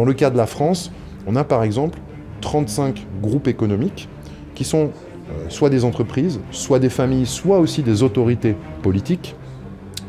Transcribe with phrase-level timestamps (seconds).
[0.00, 0.90] Dans le cas de la France,
[1.26, 1.98] on a par exemple
[2.40, 4.08] 35 groupes économiques
[4.54, 9.36] qui sont euh, soit des entreprises, soit des familles, soit aussi des autorités politiques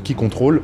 [0.05, 0.62] qui contrôlent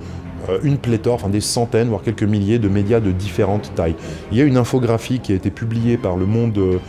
[0.47, 3.97] euh, une pléthore, enfin des centaines, voire quelques milliers de médias de différentes tailles.
[4.31, 6.79] Il y a une infographie qui a été publiée par le monde euh,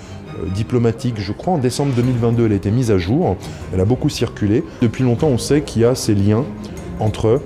[0.55, 3.37] diplomatique, je crois en décembre 2022, elle a été mise à jour,
[3.75, 4.63] elle a beaucoup circulé.
[4.81, 6.45] Depuis longtemps, on sait qu'il y a ces liens
[7.01, 7.41] entre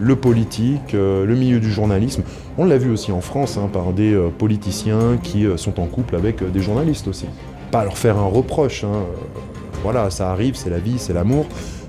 [0.00, 2.22] le politique, le milieu du journalisme.
[2.58, 6.42] On l'a vu aussi en France hein, par des politiciens qui sont en couple avec
[6.50, 7.26] des journalistes aussi.
[7.70, 9.04] Pas leur faire un reproche, hein,
[9.82, 11.46] voilà, ça arrive, c'est la vie, c'est l'amour,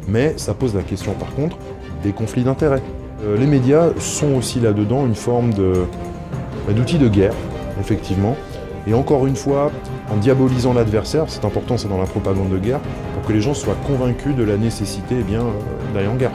[0.07, 1.57] mais ça pose la question par contre
[2.03, 2.81] des conflits d'intérêts.
[3.23, 7.33] Euh, les médias sont aussi là-dedans une forme bah, d'outil de, guerre,
[7.79, 8.35] effectivement.
[8.87, 9.71] Et encore une fois,
[10.11, 12.79] en diabolisant l'adversaire, c'est important, c'est dans la propagande de guerre,
[13.13, 15.41] pour que les gens soient convaincus de la nécessité eh euh,
[15.93, 16.31] d'aller en guerre.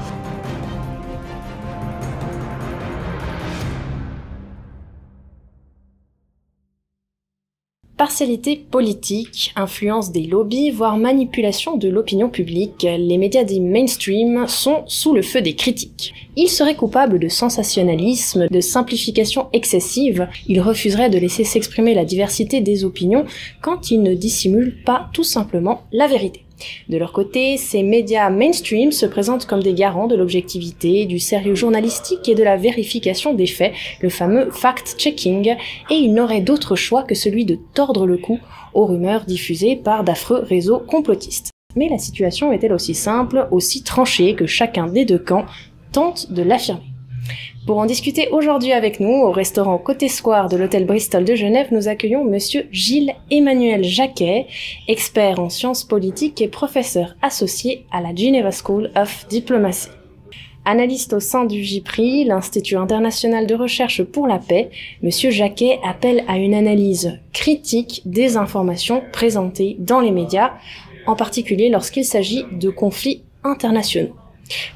[7.96, 14.84] Partialité politique, influence des lobbies, voire manipulation de l'opinion publique, les médias dits mainstream sont
[14.86, 16.12] sous le feu des critiques.
[16.36, 22.60] Ils seraient coupables de sensationnalisme, de simplification excessive, ils refuseraient de laisser s'exprimer la diversité
[22.60, 23.24] des opinions
[23.62, 26.45] quand ils ne dissimulent pas tout simplement la vérité.
[26.88, 31.54] De leur côté, ces médias mainstream se présentent comme des garants de l'objectivité, du sérieux
[31.54, 35.56] journalistique et de la vérification des faits, le fameux fact-checking,
[35.90, 38.38] et ils n'auraient d'autre choix que celui de tordre le cou
[38.74, 41.50] aux rumeurs diffusées par d'affreux réseaux complotistes.
[41.76, 45.44] Mais la situation est elle aussi simple, aussi tranchée que chacun des deux camps
[45.92, 46.95] tente de l'affirmer.
[47.66, 51.66] Pour en discuter aujourd'hui avec nous, au restaurant Côté Square de l'hôtel Bristol de Genève,
[51.72, 54.46] nous accueillons monsieur Gilles Emmanuel Jacquet,
[54.86, 59.88] expert en sciences politiques et professeur associé à la Geneva School of Diplomacy.
[60.64, 64.70] Analyste au sein du JPRI, l'Institut international de recherche pour la paix,
[65.02, 70.52] monsieur Jacquet appelle à une analyse critique des informations présentées dans les médias,
[71.08, 74.14] en particulier lorsqu'il s'agit de conflits internationaux.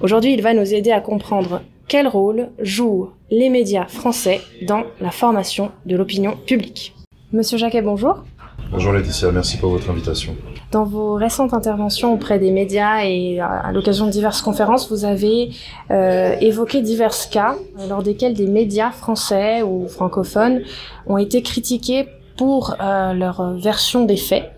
[0.00, 5.11] Aujourd'hui, il va nous aider à comprendre quel rôle jouent les médias français dans la
[5.11, 6.95] formation de l'opinion publique
[7.33, 8.23] Monsieur Jacquet, bonjour.
[8.71, 10.37] Bonjour Laetitia, merci pour votre invitation.
[10.71, 15.51] Dans vos récentes interventions auprès des médias et à l'occasion de diverses conférences, vous avez
[15.91, 17.56] euh, évoqué divers cas
[17.89, 20.62] lors desquels des médias français ou francophones
[21.09, 24.53] ont été critiqués pour euh, leur version des faits,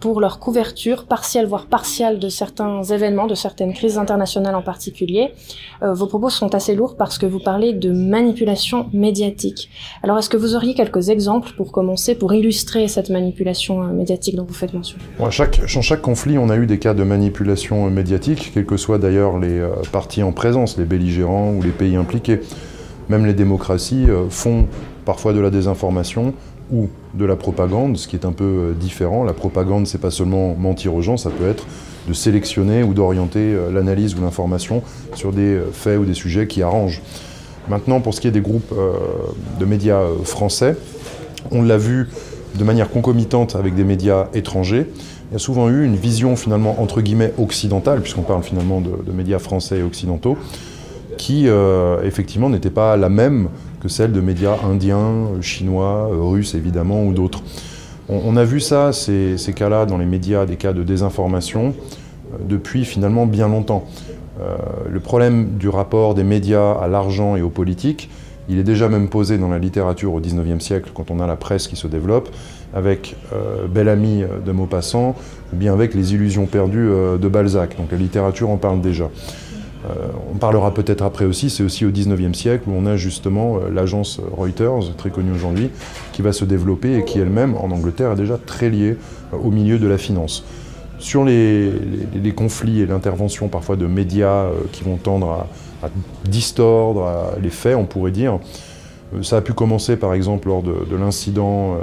[0.00, 5.32] pour leur couverture partielle voire partielle de certains événements, de certaines crises internationales en particulier.
[5.82, 9.70] Euh, vos propos sont assez lourds parce que vous parlez de manipulation médiatique.
[10.02, 14.36] Alors est-ce que vous auriez quelques exemples pour commencer, pour illustrer cette manipulation euh, médiatique
[14.36, 14.98] dont vous faites mention?
[15.18, 18.76] Dans chaque, chaque conflit, on a eu des cas de manipulation euh, médiatique, quels que
[18.76, 22.40] soient d'ailleurs les partis en présence, les belligérants ou les pays impliqués.
[23.08, 24.66] Même les démocraties font
[25.04, 26.34] parfois de la désinformation,
[26.72, 29.24] ou de la propagande, ce qui est un peu euh, différent.
[29.24, 31.66] La propagande, c'est pas seulement mentir aux gens, ça peut être
[32.06, 34.82] de sélectionner ou d'orienter euh, l'analyse ou l'information
[35.14, 37.02] sur des euh, faits ou des sujets qui arrangent.
[37.68, 38.74] Maintenant, pour ce qui est des groupes
[39.60, 40.74] de médias français,
[41.50, 42.08] on l'a vu
[42.54, 44.86] de manière concomitante avec des médias étrangers.
[45.30, 49.12] Il y a souvent eu une vision finalement entre guillemets occidentale, puisqu'on parle finalement de,
[49.12, 50.38] médias français et occidentaux,
[51.18, 51.46] qui
[52.02, 57.42] effectivement n'était pas la même que celle de médias indiens, chinois, russes évidemment ou d'autres.
[58.10, 61.74] On, a vu ça, ces, cas-là, dans les médias, des cas de désinformation,
[62.32, 63.84] euh, depuis finalement bien longtemps.
[64.40, 64.56] Euh,
[64.88, 68.08] le problème du rapport des médias à l'argent et aux politiques,
[68.48, 71.36] il est déjà même posé dans la littérature au XIXe siècle, quand on a la
[71.36, 72.30] presse qui se développe,
[72.72, 75.14] avec euh, Bel Ami de Maupassant,
[75.52, 77.76] ou bien avec Les illusions perdues de Balzac.
[77.76, 79.10] Donc la littérature en parle déjà.
[79.88, 83.56] Euh, on parlera peut-être après aussi, c'est aussi au 19e siècle où on a justement
[83.56, 85.70] euh, l'agence Reuters, très connue aujourd'hui,
[86.12, 88.96] qui va se développer et qui elle-même, en Angleterre, est déjà très liée
[89.32, 90.44] euh, au milieu de la finance.
[90.98, 91.72] Sur les,
[92.36, 95.46] conflits et l'intervention parfois de médias qui vont tendre
[95.80, 95.90] à,
[96.24, 97.08] distordre
[97.40, 98.40] les faits, on pourrait dire,
[99.22, 101.78] ça a pu commencer par exemple lors de, l'incident euh,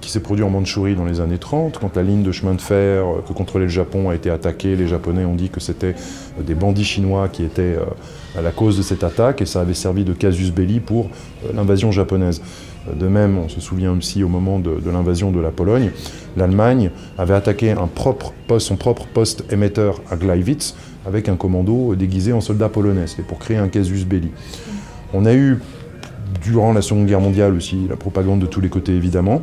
[0.00, 2.60] qui s'est produit en Mandchourie dans les années 30, quand la ligne de chemin de
[2.60, 4.74] fer euh, que contrôlait le Japon a été attaquée.
[4.74, 5.94] Les Japonais ont dit que c'était
[6.40, 7.76] des bandits chinois qui étaient
[8.36, 11.08] à la cause de cette attaque et ça avait servi de casus belli pour
[11.54, 12.42] l'invasion japonaise.
[12.94, 15.90] De même, on se souvient aussi au moment de, l'invasion de la Pologne,
[16.36, 17.74] l'Allemagne avait attaqué
[18.58, 20.74] son propre poste émetteur à Gleiwitz
[21.06, 24.30] avec un commando déguisé en soldat polonais, c'était pour créer un casus belli.
[25.14, 25.58] On a eu
[26.42, 29.42] durant la Seconde Guerre mondiale aussi, la propagande de tous les côtés évidemment,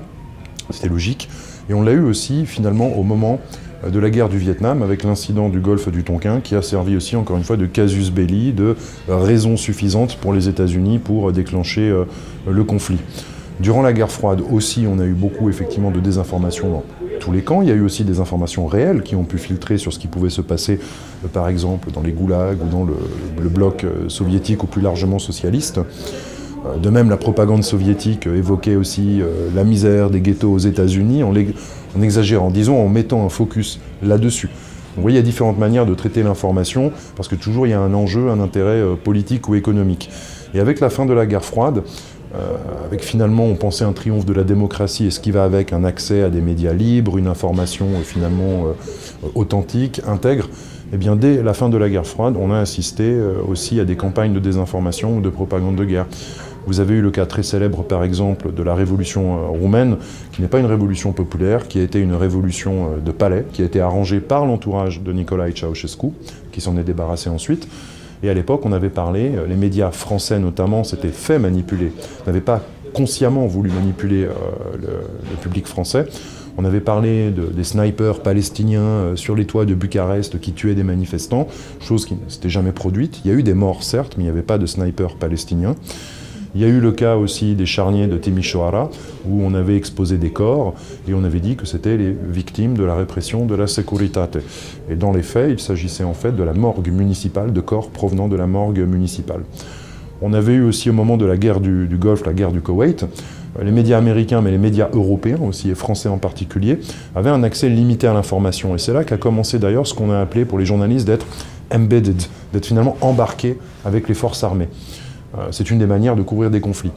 [0.69, 1.29] c'était logique.
[1.69, 3.39] Et on l'a eu aussi finalement au moment
[3.83, 6.95] euh, de la guerre du Vietnam avec l'incident du golfe du Tonkin qui a servi
[6.95, 8.75] aussi encore une fois de casus belli, de
[9.07, 12.05] raison suffisante pour les États-Unis pour déclencher euh,
[12.49, 12.99] le conflit.
[13.59, 16.83] Durant la guerre froide aussi, on a eu beaucoup effectivement de désinformation dans
[17.21, 17.61] tous les camps.
[17.61, 20.07] Il y a eu aussi des informations réelles qui ont pu filtrer sur ce qui
[20.07, 20.79] pouvait se passer,
[21.23, 25.19] euh, par exemple, dans les goulags ou dans le, bloc euh, soviétique ou plus largement
[25.19, 25.79] socialiste.
[26.65, 29.21] Euh, de même, la propagande soviétique évoquait aussi
[29.53, 31.33] la misère des ghettos aux États-Unis en,
[32.01, 34.49] exagérant, disons en mettant un focus là-dessus.
[34.95, 37.73] Vous voyez, il y a différentes manières de traiter l'information, parce que toujours il y
[37.73, 40.09] a un enjeu, un intérêt politique ou économique.
[40.53, 41.83] Et avec la fin de la guerre froide,
[42.35, 45.73] euh, avec finalement, on pensait un triomphe de la démocratie et ce qui va avec
[45.73, 50.49] un accès à des médias libres, une information euh, finalement euh, authentique, intègre.
[50.93, 53.17] Eh bien, dès la fin de la guerre froide, on a assisté
[53.47, 56.05] aussi à des campagnes de désinformation ou de propagande de guerre.
[56.67, 59.97] Vous avez eu le cas très célèbre, par exemple, de la révolution roumaine,
[60.31, 63.65] qui n'est pas une révolution populaire, qui a été une révolution de palais, qui a
[63.65, 66.07] été arrangée par l'entourage de Nicolae Ceausescu,
[66.51, 67.67] qui s'en est débarrassé ensuite.
[68.23, 71.91] Et à l'époque, on avait parlé, euh, les médias français notamment s'étaient fait manipuler,
[72.25, 72.63] n'avaient pas
[72.93, 74.31] consciemment voulu manipuler euh,
[74.81, 76.07] le, public français.
[76.57, 80.75] On avait parlé de, des snipers palestiniens euh, sur les toits de Bucarest qui tuaient
[80.75, 81.47] des manifestants,
[81.81, 83.19] chose qui ne s'était jamais produite.
[83.23, 85.75] Il y a eu des morts, certes, mais il n'y avait pas de snipers palestiniens.
[86.55, 88.89] Il y a eu le cas aussi des charniers de Timisoara,
[89.27, 90.73] où on avait exposé des corps
[91.05, 94.37] et on avait dit que c'était les victimes de la répression de la Securitate.
[94.89, 98.29] Et dans les faits, il s'agissait en fait de la morgue municipale, de corps provenant
[98.29, 99.41] de la morgue municipale.
[100.21, 103.05] On avait eu aussi au moment de la guerre du, Golfe, la guerre du Koweït,
[103.61, 106.79] les médias américains, mais les médias européens aussi, et français en particulier,
[107.15, 108.73] avaient un accès limité à l'information.
[108.75, 111.25] Et c'est là qu'a commencé d'ailleurs ce qu'on a appelé pour les journalistes d'être
[111.69, 112.21] embedded,
[112.53, 114.69] d'être finalement embarqués avec les forces armées.
[115.37, 116.91] Euh, c'est une des manières de couvrir des conflits,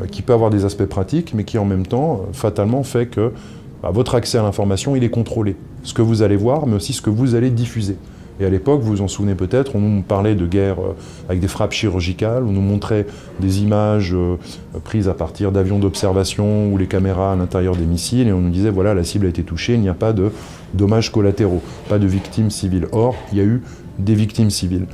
[0.00, 3.06] euh, qui peut avoir des aspects pratiques, mais qui en même temps, euh, fatalement, fait
[3.06, 3.32] que
[3.82, 5.56] bah, votre accès à l'information, il est contrôlé.
[5.82, 7.96] Ce que vous allez voir, mais aussi ce que vous allez diffuser.
[8.40, 10.76] Et à l'époque, vous vous en souvenez peut-être, on nous parlait de guerre
[11.28, 13.06] avec des frappes chirurgicales, on nous montrait
[13.40, 14.16] des images
[14.84, 18.50] prises à partir d'avions d'observation ou les caméras à l'intérieur des missiles, et on nous
[18.50, 20.30] disait, voilà, la cible a été touchée, il n'y a pas de
[20.72, 21.60] dommages collatéraux,
[21.90, 22.88] pas de victimes civiles.
[22.90, 23.62] Or, il y a eu
[23.98, 24.86] des victimes civiles.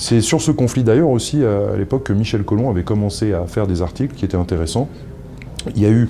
[0.00, 3.66] C'est sur ce conflit d'ailleurs aussi à l'époque que Michel Collomb avait commencé à faire
[3.66, 4.88] des articles qui étaient intéressants.
[5.76, 6.08] Il y a eu,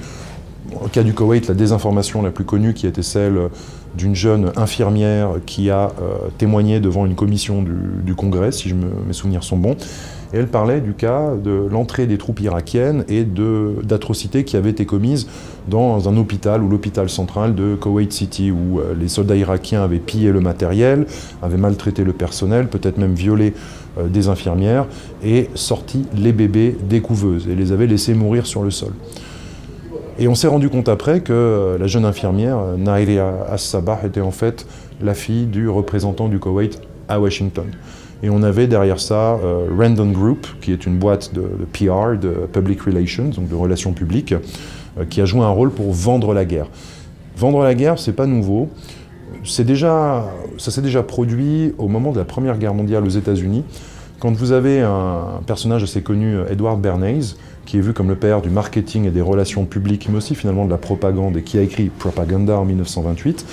[0.82, 3.48] au cas du Koweït, la désinformation la plus connue qui était celle
[3.94, 9.44] d'une jeune infirmière qui a euh, témoigné devant une commission du, Congrès, si mes souvenirs
[9.44, 9.76] sont bons,
[10.32, 14.84] et elle parlait du cas de l'entrée des troupes irakiennes et d'atrocités qui avaient été
[14.84, 15.26] commises
[15.68, 19.98] dans un hôpital ou l'hôpital central de Kuwait City, où euh, les soldats irakiens avaient
[19.98, 21.06] pillé le matériel,
[21.42, 23.54] avaient maltraité le personnel, peut-être même violé
[23.98, 24.86] euh, des infirmières,
[25.24, 28.92] et sorti les bébés des couveuses, et les avaient laissés mourir sur le sol.
[30.22, 34.30] Et on s'est rendu compte après que euh, la jeune infirmière, Nairia As-Sabah, était en
[34.30, 34.66] fait
[35.00, 36.78] la fille du représentant du Koweït
[37.08, 37.64] à Washington.
[38.22, 41.40] Et on avait derrière ça euh, Random Group, qui est une boîte de,
[41.72, 44.34] PR, de Public Relations, donc de relations publiques,
[44.98, 46.66] euh, qui a joué un rôle pour vendre la guerre.
[47.38, 48.68] Vendre la guerre, c'est pas nouveau.
[49.60, 50.26] Déjà,
[50.58, 53.64] ça s'est déjà produit au moment de la Première Guerre mondiale aux États-Unis,
[54.20, 57.34] quand vous avez un personnage assez connu, Edward Bernays,
[57.64, 60.66] qui est vu comme le père du marketing et des relations publiques, mais aussi finalement
[60.66, 63.46] de la propagande, et qui a écrit Propaganda en 1928,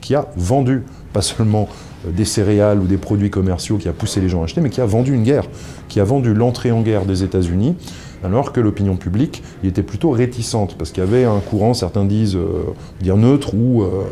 [0.00, 0.82] qui a vendu
[1.12, 1.68] pas seulement
[2.06, 4.70] euh, des céréales ou des produits commerciaux qui a poussé les gens à acheter, mais
[4.70, 5.44] qui a vendu une guerre,
[5.88, 7.74] qui a vendu l'entrée en guerre des États-Unis,
[8.22, 12.04] alors que l'opinion publique y était plutôt réticente, parce qu'il y avait un courant, certains
[12.04, 14.04] disent euh, dire neutre ou euh,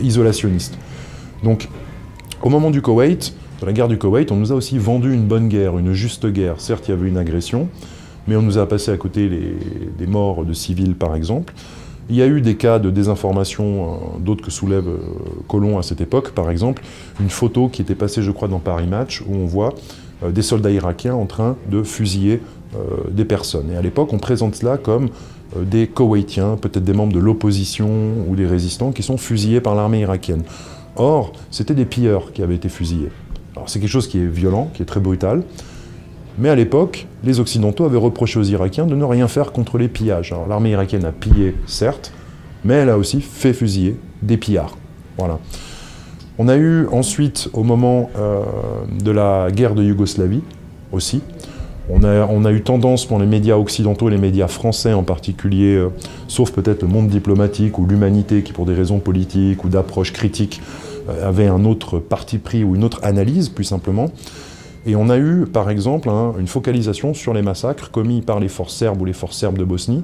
[0.00, 0.76] isolationniste.
[1.44, 1.68] Donc,
[2.42, 5.26] au moment du Koweït, dans la guerre du Koweït, on nous a aussi vendu une
[5.26, 6.56] bonne guerre, une juste guerre.
[6.60, 7.68] Certes, il y avait une agression,
[8.26, 9.30] mais on nous a passé à côté
[9.96, 11.54] des morts de civils, par exemple.
[12.10, 14.98] Il y a eu des cas de désinformation, euh, d'autres que soulève euh,
[15.46, 16.82] Colomb à cette époque, par exemple,
[17.20, 19.74] une photo qui était passée, je crois, dans Paris Match, où on voit
[20.24, 22.40] euh, des soldats irakiens en train de fusiller
[23.10, 23.70] des personnes.
[23.70, 25.10] Et à l'époque, on présente cela comme
[25.54, 27.90] des Koweïtiens, peut-être des membres de l'opposition
[28.26, 30.42] ou des résistants, qui sont fusillés par l'armée irakienne.
[30.96, 33.10] Or, c'était des pilleurs qui avaient été fusillés.
[33.54, 35.42] Alors c'est quelque chose qui est violent, qui est très brutal.
[36.38, 39.88] Mais à l'époque, les Occidentaux avaient reproché aux Irakiens de ne rien faire contre les
[39.88, 40.34] pillages.
[40.48, 42.12] L'armée irakienne a pillé, certes,
[42.64, 44.76] mais elle a aussi fait fusiller des pillards.
[45.18, 45.38] Voilà.
[46.38, 48.42] On a eu ensuite, au moment euh,
[49.02, 50.42] de la guerre de Yougoslavie
[50.90, 51.20] aussi,
[51.90, 55.90] on a, eu tendance pour les médias occidentaux, les médias français en particulier, euh,
[56.28, 60.62] sauf peut-être le monde diplomatique ou l'humanité qui, pour des raisons politiques ou d'approche critique,
[61.22, 64.10] avait un autre parti pris ou une autre analyse, plus simplement,
[64.84, 68.74] et on a eu, par exemple, une focalisation sur les massacres commis par les forces
[68.74, 70.02] serbes ou les forces serbes de Bosnie,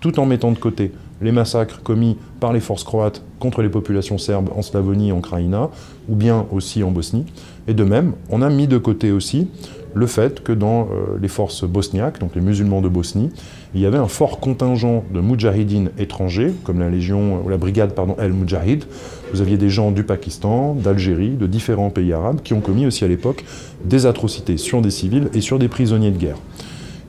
[0.00, 0.92] tout en mettant de côté
[1.22, 5.20] les massacres commis par les forces croates contre les populations serbes en Slavonie et en
[5.20, 5.70] Krajina,
[6.08, 7.26] ou bien aussi en Bosnie.
[7.68, 9.48] Et de même, on a mis de côté aussi
[9.94, 13.30] le fait que dans euh, les forces bosniaques, donc les musulmans de Bosnie,
[13.74, 17.94] il y avait un fort contingent de moudjahidines étrangers, comme la légion ou la brigade
[18.18, 18.84] El Moudjahid.
[19.32, 23.04] Vous aviez des gens du Pakistan, d'Algérie, de différents pays arabes qui ont commis aussi
[23.04, 23.44] à l'époque
[23.84, 26.38] des atrocités sur des civils et sur des prisonniers de guerre.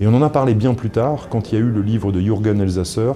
[0.01, 2.11] Et on en a parlé bien plus tard quand il y a eu le livre
[2.11, 3.11] de Jürgen Elsasser,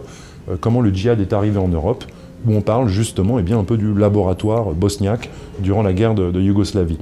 [0.50, 2.04] euh, Comment le djihad est arrivé en Europe,
[2.48, 6.40] où on parle justement eh bien, un peu du laboratoire bosniaque durant la guerre de
[6.40, 7.00] Yougoslavie.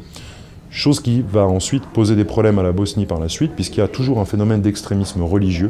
[0.76, 3.84] Chose qui va ensuite poser des problèmes à la Bosnie par la suite, puisqu'il y
[3.84, 5.70] a toujours un phénomène d'extrémisme religieux.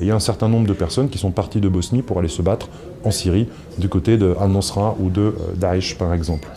[0.00, 2.18] Et il y a un certain nombre de personnes qui sont parties de Bosnie pour
[2.18, 2.70] aller se battre
[3.04, 6.48] en Syrie, du côté de Al-Nosra ou de euh, Daesh par exemple.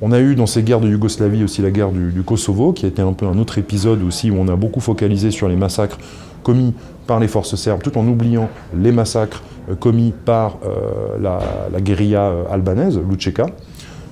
[0.00, 2.88] On a eu dans ces guerres de Yougoslavie aussi la guerre du, Kosovo, qui a
[2.88, 5.98] été un peu un autre épisode aussi où on a beaucoup focalisé sur les massacres
[6.42, 6.72] commis
[7.06, 11.80] par les forces serbes, tout en oubliant les massacres euh, commis par euh, la, la,
[11.82, 13.44] guérilla albanaise, l'Ucheka.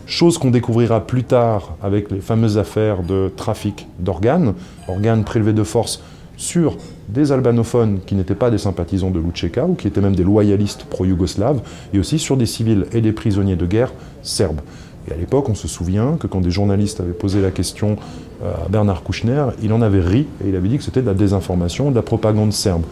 [0.08, 4.54] Chose qu'on découvrira plus tard avec les fameuses affaires de trafic d'organes,
[4.88, 6.02] organes prélevés de force
[6.38, 6.78] sur
[7.10, 10.84] des albanophones qui n'étaient pas des sympathisants de l'Ucheka ou qui étaient même des loyalistes
[10.84, 11.60] pro-yougoslaves,
[11.92, 14.62] et aussi sur des civils et des prisonniers de guerre serbes.
[15.10, 17.98] Et à l'époque, on se souvient que quand des journalistes avaient posé la question
[18.42, 21.06] euh, à Bernard Kouchner, il en avait ri et il avait dit que c'était de
[21.06, 22.84] la désinformation, de la propagande serbe.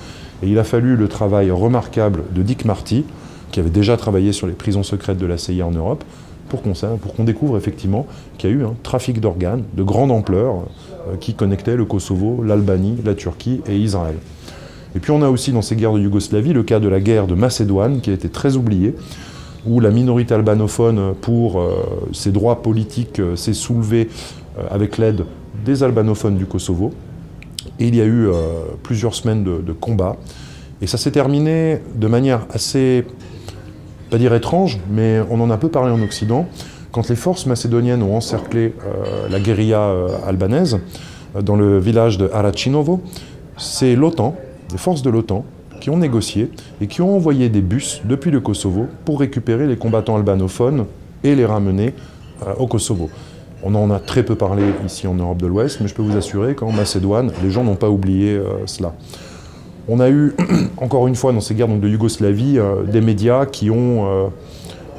[0.42, 3.06] Et il a fallu le travail remarquable de Dick Marty,
[3.52, 6.04] qui avait déjà travaillé sur les prisons secrètes de la CIA en Europe,
[6.46, 8.06] pour qu'on découvre effectivement
[8.38, 10.64] qu'il y a eu un trafic d'organes de grande ampleur
[11.08, 14.16] euh, qui connectait le Kosovo, l'Albanie, la Turquie et Israël.
[14.94, 17.26] Et puis on a aussi dans ces guerres de Yougoslavie le cas de la guerre
[17.26, 18.94] de Macédoine qui a été très oubliée,
[19.66, 24.08] où la minorité albanophone pour euh, ses droits politiques euh, s'est soulevée
[24.70, 25.24] avec l'aide
[25.66, 26.92] des albanophones du Kosovo.
[27.78, 28.28] Et il y a eu
[28.82, 30.16] plusieurs semaines de combats.
[30.80, 33.04] Et ça s'est terminé de manière assez
[34.10, 36.46] pas dire étrange, mais on en a peu parlé en Occident,
[36.96, 40.78] quand les forces macédoniennes ont encerclé euh, la guérilla euh, albanaise
[41.36, 43.02] euh, dans le village de Arachinovo,
[43.58, 44.34] c'est l'OTAN,
[44.72, 45.44] les forces de l'OTAN,
[45.80, 49.76] qui ont négocié et qui ont envoyé des bus depuis le Kosovo pour récupérer les
[49.76, 50.86] combattants albanophones
[51.22, 51.92] et les ramener
[52.58, 53.10] au Kosovo.
[53.62, 56.16] On en a très peu parlé ici en Europe de l'Ouest, mais je peux vous
[56.16, 58.94] assurer qu'en Macédoine, les gens n'ont pas oublié cela.
[59.88, 60.34] On a eu,
[60.78, 64.28] encore une fois, dans ces guerres de Yougoslavie, euh, des médias qui ont euh,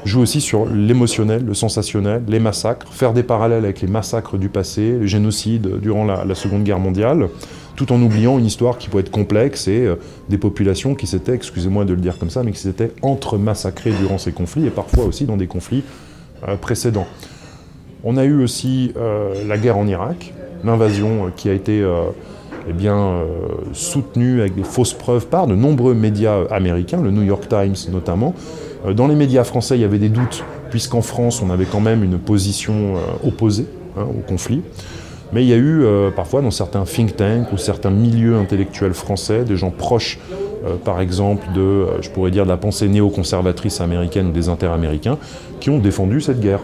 [0.05, 4.47] joué aussi sur l'émotionnel, le sensationnel, les massacres, faire des parallèles avec les massacres du
[4.47, 7.27] passé, les génocides durant la, Seconde Guerre mondiale,
[7.75, 9.95] tout en oubliant une histoire qui peut être complexe et euh,
[10.29, 14.17] des populations qui s'étaient, excusez-moi de le dire comme ça, mais qui s'étaient entre-massacrées durant
[14.17, 15.83] ces conflits et parfois aussi dans des conflits
[16.61, 17.07] précédents.
[18.03, 18.93] On a eu aussi
[19.47, 21.83] la guerre en Irak, l'invasion qui a été
[22.69, 23.25] eh bien, euh,
[23.73, 28.33] soutenu avec des fausses preuves par de nombreux médias américains, le New York Times notamment.
[28.85, 31.79] Euh, dans les médias français, il y avait des doutes, puisqu'en France, on avait quand
[31.79, 34.61] même une position euh, opposée hein, au conflit.
[35.33, 35.83] Mais il y a eu
[36.15, 40.19] parfois dans certains think tanks ou certains milieux intellectuels français, des gens proches,
[40.85, 45.17] par exemple, de, je pourrais dire, de la pensée néoconservatrice américaine ou des interaméricains,
[45.59, 46.61] qui ont défendu cette guerre.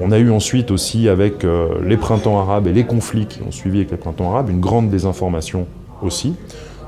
[0.00, 3.50] On a eu ensuite aussi avec euh, les printemps arabes et les conflits qui ont
[3.50, 5.66] suivi avec les printemps arabes une grande désinformation
[6.02, 6.34] aussi.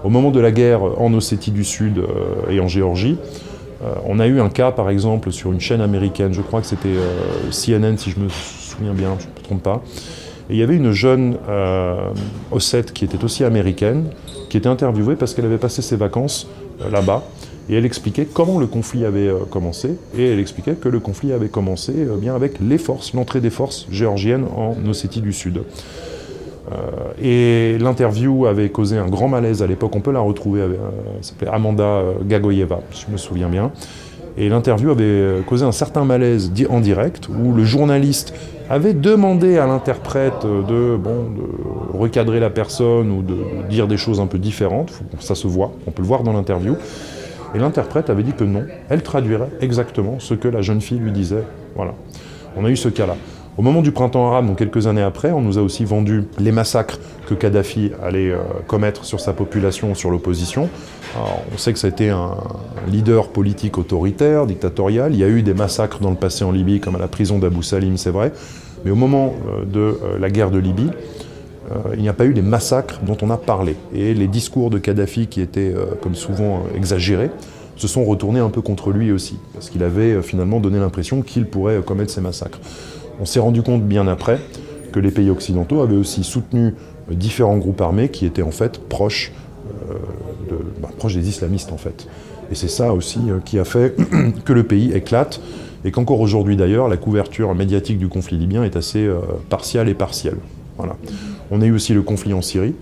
[0.04, 3.18] Au moment de la guerre en Ossétie du Sud euh, et en Géorgie,
[3.82, 6.68] euh, on a eu un cas par exemple sur une chaîne américaine, je crois que
[6.68, 6.94] c'était
[7.50, 9.82] CNN si je me souviens bien, je ne me trompe pas.
[10.48, 11.36] Et il y avait une jeune
[12.50, 14.06] Ossette qui était aussi américaine,
[14.48, 16.48] qui était interviewée parce qu'elle avait passé ses vacances
[16.90, 17.22] là-bas
[17.70, 21.32] et elle expliquait comment le conflit avait euh, commencé, et elle expliquait que le conflit
[21.32, 25.62] avait commencé euh, bien avec les forces, l'entrée des forces géorgiennes en Ossétie du Sud.
[26.72, 26.74] Euh,
[27.22, 31.48] et l'interview avait causé un grand malaise à l'époque, on peut la retrouver, elle s'appelait
[31.48, 33.70] Amanda Gagoyeva, si je me souviens bien.
[34.36, 38.34] Et l'interview avait causé un certain malaise en direct, où le journaliste
[38.68, 43.36] avait demandé à l'interprète de, bon, de recadrer la personne ou de
[43.68, 46.76] dire des choses un peu différentes, ça se voit, on peut le voir dans l'interview.
[47.54, 51.12] Et l'interprète avait dit que non, elle traduirait exactement ce que la jeune fille lui
[51.12, 51.44] disait.
[51.74, 51.94] Voilà.
[52.56, 53.16] On a eu ce cas-là.
[53.58, 56.52] Au moment du printemps arabe, donc quelques années après, on nous a aussi vendu les
[56.52, 60.68] massacres que Kadhafi allait euh, commettre sur sa population, sur l'opposition.
[61.52, 62.36] On sait que été un
[62.86, 65.12] leader politique autoritaire, dictatorial.
[65.12, 67.38] Il y a eu des massacres dans le passé en Libye, comme à la prison
[67.38, 68.32] d'Abu Salim, c'est vrai.
[68.84, 70.90] Mais au moment euh, de euh, la guerre de Libye,
[71.94, 73.76] il n'y a pas eu les massacres dont on a parlé.
[73.94, 77.30] Et les discours de Kadhafi, qui étaient euh, comme souvent euh, exagérés,
[77.76, 81.46] se sont retournés un peu contre lui aussi, parce qu'il avait finalement donné l'impression qu'il
[81.46, 82.58] pourrait commettre ces massacres.
[83.20, 84.38] On s'est rendu compte bien après
[84.92, 86.74] que les pays occidentaux avaient aussi soutenu
[87.10, 89.08] différents groupes armés qui étaient en fait bah,
[90.98, 92.06] proches des islamistes en fait.
[92.50, 93.96] Et c'est ça aussi qui a fait
[94.44, 95.40] que le pays éclate
[95.86, 99.08] et qu'encore aujourd'hui d'ailleurs la couverture médiatique du conflit libyen est assez
[99.48, 100.36] partielle et partielle.
[101.50, 102.74] On a eu aussi le conflit en Syrie,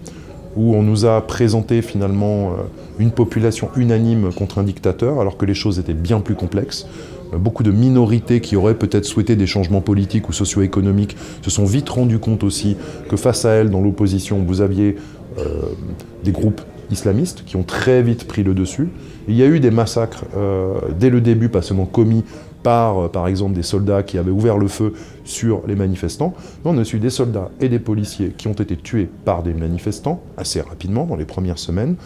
[0.57, 2.53] où on nous a présenté finalement
[2.99, 6.87] une population unanime contre un dictateur, alors que les choses étaient bien plus complexes.
[7.37, 11.89] Beaucoup de minorités qui auraient peut-être souhaité des changements politiques ou socio-économiques se sont vite
[11.91, 12.77] rendues compte aussi
[13.09, 14.97] que face à elles, dans l'opposition, vous aviez
[16.25, 18.89] des groupes islamistes qui ont très vite pris le dessus.
[19.29, 20.25] Il y a eu des massacres
[20.99, 22.25] dès le début, pas seulement commis
[22.69, 24.93] par, euh, par exemple, des soldats qui avaient ouvert le feu
[25.25, 26.35] sur les manifestants.
[26.67, 30.21] on a su des soldats et des policiers qui ont été tués par des manifestants
[30.37, 31.97] assez rapidement, dans les premières semaines.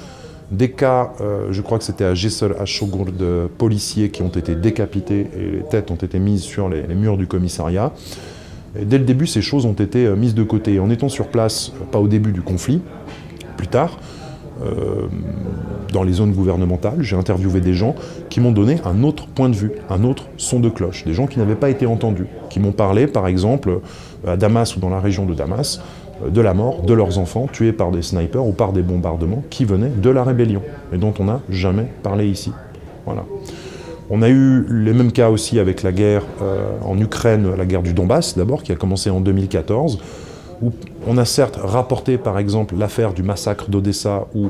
[0.52, 4.28] Des cas, euh, je crois que c'était à Gessel, à Chogour, de policiers qui ont
[4.28, 7.90] été décapités et les têtes ont été mises sur les, murs du commissariat.
[8.80, 10.78] Dès le début, ces choses ont été euh, mises de côté.
[10.78, 12.80] En étant sur place, pas au début du conflit,
[13.56, 13.98] plus tard,
[15.92, 17.94] dans les zones gouvernementales, j'ai interviewé des gens
[18.30, 21.26] qui m'ont donné un autre point de vue, un autre son de cloche, des gens
[21.26, 23.80] qui n'avaient pas été entendus, qui m'ont parlé par exemple
[24.26, 25.80] à Damas ou dans la région de Damas
[26.22, 29.42] euh, de la mort de leurs enfants tués par des snipers ou par des bombardements
[29.50, 32.52] qui venaient de la rébellion et dont on n'a jamais parlé ici.
[33.04, 33.24] Voilà.
[34.10, 37.82] On a eu les mêmes cas aussi avec la guerre euh, en Ukraine, la guerre
[37.82, 39.98] du Donbass d'abord, qui a commencé en 2014
[41.06, 44.48] on a certes rapporté par exemple l'affaire du massacre d'Odessa où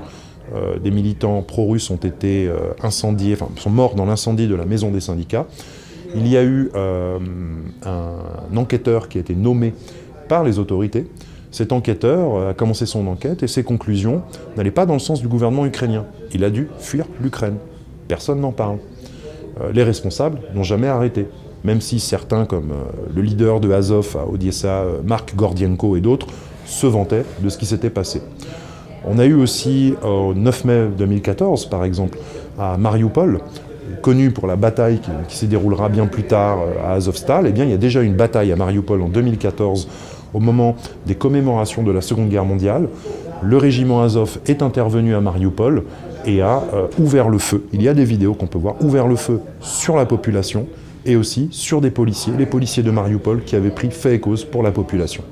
[0.55, 4.67] euh, des militants pro-russes ont été euh, incendiés, enfin sont morts dans l'incendie de la
[4.67, 5.47] maison des syndicats.
[6.15, 7.19] Il y a eu euh,
[7.85, 9.73] un, enquêteur qui a été nommé
[10.29, 11.07] par les autorités.
[11.51, 14.23] Cet enquêteur a commencé son enquête et ses conclusions
[14.57, 16.07] n'allaient pas dans le sens du gouvernement ukrainien.
[16.33, 17.57] Il a dû fuir l'Ukraine.
[18.09, 18.79] Personne n'en parle.
[19.75, 21.27] les responsables n'ont jamais arrêté
[21.65, 26.01] même si certains, comme euh, le leader de Azov à Odessa, euh, Mark Gordienko et
[26.01, 26.27] d'autres,
[26.67, 28.23] se vantaient de ce qui s'était passé.
[29.05, 32.19] On a eu aussi, au 9 mai 2014, par exemple,
[32.59, 33.41] à Mariupol,
[34.01, 37.65] connu pour la bataille qui, se déroulera bien plus tard euh, à Azovstal, eh bien,
[37.65, 39.89] il y a déjà une bataille à Mariupol en 2014,
[40.35, 40.77] au moment
[41.07, 42.89] des commémorations de la Seconde Guerre mondiale.
[43.43, 45.83] Le régiment Azov est intervenu à Mariupol
[46.25, 46.63] et a
[46.99, 47.65] ouvert le feu.
[47.73, 50.69] Il y a des vidéos qu'on peut voir, ouvert le feu sur la population
[51.05, 54.45] et aussi sur des policiers, les policiers de Mariupol qui avaient pris fait et cause
[54.45, 55.25] pour la population.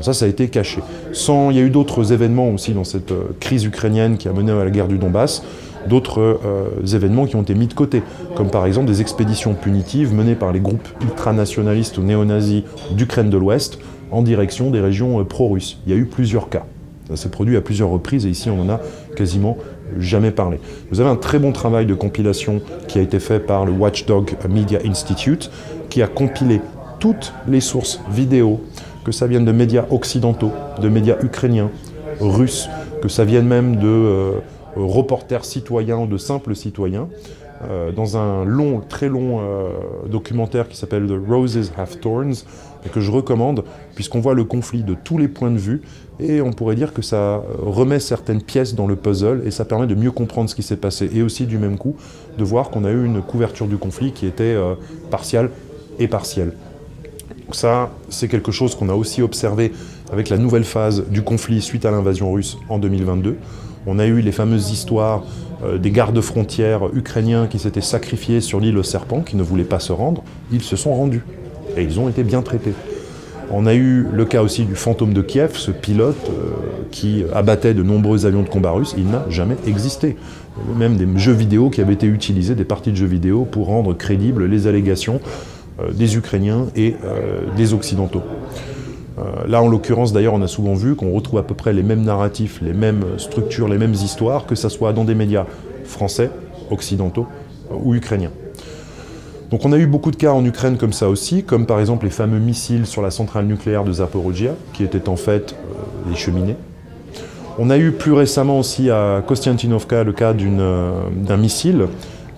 [0.00, 0.80] ça, ça a été caché.
[1.12, 4.32] Sans, il y a eu d'autres événements aussi dans cette euh, crise ukrainienne qui a
[4.32, 5.42] mené à la guerre du Donbass,
[5.88, 8.02] d'autres euh, événements qui ont été mis de côté,
[8.34, 13.36] comme par exemple des expéditions punitives menées par les groupes ultranationalistes ou néo-nazis d'Ukraine de
[13.36, 13.78] l'Ouest
[14.10, 15.78] en direction des régions euh, pro-russes.
[15.86, 16.64] Il y a eu plusieurs cas.
[17.08, 18.80] Ça s'est produit à plusieurs reprises et ici on en a
[19.14, 19.56] quasiment
[19.98, 20.58] jamais parlé.
[20.90, 24.36] Vous avez un très bon travail de compilation qui a été fait par le Watchdog
[24.48, 25.50] Media Institute
[25.90, 26.60] qui a compilé
[26.98, 28.60] toutes les sources vidéo,
[29.04, 31.70] que ça vienne de médias occidentaux, de médias ukrainiens,
[32.20, 32.68] russes,
[33.02, 34.32] que ça vienne même de euh,
[34.76, 37.08] reporters citoyens ou de simples citoyens,
[37.70, 39.68] euh, dans un long, très long euh,
[40.08, 42.44] documentaire qui s'appelle The Roses Have Thorns,
[42.84, 43.64] et que je recommande,
[43.96, 45.82] puisqu'on voit le conflit de tous les points de vue,
[46.20, 49.88] et on pourrait dire que ça remet certaines pièces dans le puzzle, et ça permet
[49.88, 51.96] de mieux comprendre ce qui s'est passé, et aussi du même coup
[52.38, 54.74] de voir qu'on a eu une couverture du conflit qui était euh,
[55.10, 55.50] partielle
[55.98, 56.52] et partielle.
[57.52, 59.72] ça, c'est quelque chose qu'on a aussi observé
[60.12, 63.36] avec la nouvelle phase du conflit suite à l'invasion russe en 2022.
[63.86, 65.24] On a eu les fameuses histoires
[65.64, 69.80] euh, des gardes frontières ukrainiens qui s'étaient sacrifiés sur l'île serpent, qui ne voulaient pas
[69.80, 70.22] se rendre.
[70.52, 71.24] Ils se sont rendus
[71.76, 72.74] et ils ont été bien traités.
[73.50, 76.50] On a eu le cas aussi du fantôme de Kiev, ce pilote euh,
[76.90, 78.94] qui abattait de nombreux avions de combat russes.
[78.98, 80.16] Il n'a jamais existé.
[80.76, 83.94] Même des jeux vidéo qui avaient été utilisés, des parties de jeux vidéo, pour rendre
[83.94, 85.20] crédibles les allégations
[85.80, 86.96] euh, des Ukrainiens et
[87.56, 88.22] des Occidentaux.
[89.18, 91.82] Euh, là, en l'occurrence, d'ailleurs, on a souvent vu qu'on retrouve à peu près les
[91.82, 95.46] mêmes narratifs, les mêmes structures, les mêmes histoires, que ce soit dans des médias
[95.84, 96.30] français,
[96.70, 97.26] occidentaux
[97.70, 98.32] euh, ou ukrainiens.
[99.50, 102.04] Donc on a eu beaucoup de cas en Ukraine comme ça aussi, comme par exemple
[102.04, 106.16] les fameux missiles sur la centrale nucléaire de Zaporozhia, qui étaient en fait euh, des
[106.16, 106.56] cheminées.
[107.58, 111.86] On a eu plus récemment aussi à Kostiantinovka le cas d'un missile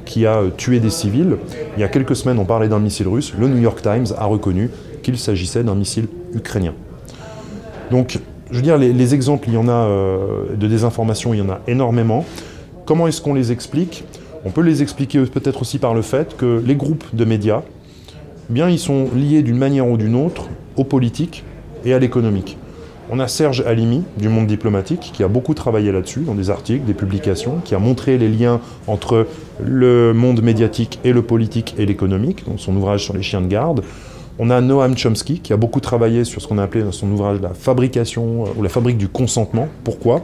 [0.05, 1.39] qui a tué des civils.
[1.77, 3.35] Il y a quelques semaines, on parlait d'un missile russe.
[3.37, 4.71] Le New York Times a reconnu
[5.03, 6.73] qu'il s'agissait d'un missile ukrainien.
[7.91, 11.43] Donc, je veux dire, les, exemples, il y en a euh, de désinformation, il y
[11.43, 12.25] en a énormément.
[12.87, 14.05] Comment est-ce qu'on les explique?
[14.49, 17.61] On peut les expliquer peut-être aussi par le fait que les groupes de médias,
[18.49, 21.45] eh bien, ils sont liés d'une manière ou d'une autre aux politiques
[21.85, 22.57] et à l'économique.
[23.11, 26.87] On a Serge Halimi du monde diplomatique qui a beaucoup travaillé là-dessus, dans des articles,
[26.87, 29.27] des publications, qui a montré les liens entre
[29.63, 33.49] le monde médiatique et le politique et l'économique, dans son ouvrage sur les chiens de
[33.49, 33.83] garde.
[34.39, 37.13] On a Noam Chomsky qui a beaucoup travaillé sur ce qu'on a appelé dans son
[37.13, 39.69] ouvrage la fabrication euh, ou la fabrique du consentement.
[39.85, 40.23] Pourquoi?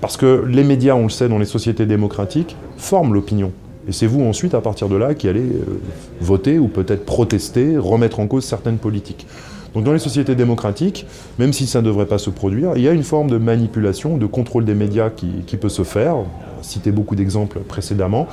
[0.00, 3.52] Parce que les médias, on le sait, dans les sociétés démocratiques, forment l'opinion.
[3.88, 5.80] Et c'est vous ensuite, à partir de là, qui allez euh,
[6.20, 9.26] voter ou peut-être protester, remettre en cause certaines politiques.
[9.74, 11.06] Donc dans les sociétés démocratiques,
[11.38, 14.16] même si ça ne devrait pas se produire, il y a une forme de manipulation,
[14.16, 16.16] de contrôle des médias qui, peut se faire.
[16.62, 18.26] Cité beaucoup d'exemples précédemment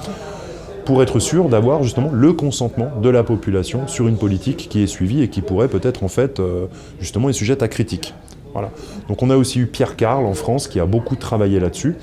[0.85, 4.87] pour être sûr d'avoir justement le consentement de la population sur une politique qui est
[4.87, 6.65] suivie et qui pourrait peut-être en fait euh,
[7.01, 8.13] justement être sujette à critique.
[9.07, 11.95] Donc on a aussi eu Pierre Carl en France qui a beaucoup travaillé là-dessus,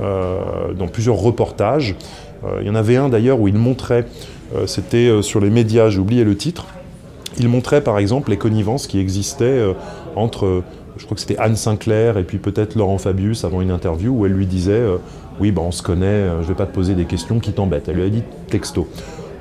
[0.00, 1.96] euh, dans plusieurs reportages.
[2.44, 4.06] Euh, il y en avait un d'ailleurs où il montrait,
[4.66, 6.66] c'était sur les médias, j'ai oublié le titre,
[7.36, 9.60] il montrait par exemple les connivences qui existaient
[10.14, 10.62] entre,
[10.96, 14.24] je crois que c'était Anne Sinclair et puis peut-être Laurent Fabius avant une interview où
[14.24, 14.84] elle lui disait
[15.40, 17.52] oui, ben, on se connaît, euh, je ne vais pas te poser des questions qui
[17.52, 17.88] t'embêtent.
[17.88, 18.88] Elle lui a dit texto.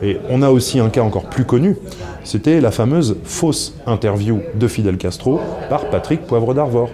[0.06, 1.78] Et on a aussi un cas encore plus connu,
[2.24, 6.92] c'était la fameuse fausse interview de Fidel Castro par Patrick Poivre d'Arvor.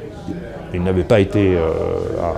[0.73, 1.71] Il n'avait pas été euh,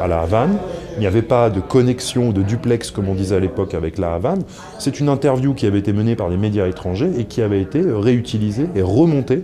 [0.01, 0.57] à, la Havane,
[0.97, 4.15] il n'y avait pas de connexion, de duplex comme on disait à l'époque avec la
[4.15, 4.41] Havane.
[4.79, 7.79] C'est une interview qui avait été menée par des médias étrangers et qui avait été
[7.85, 9.43] réutilisée et remontée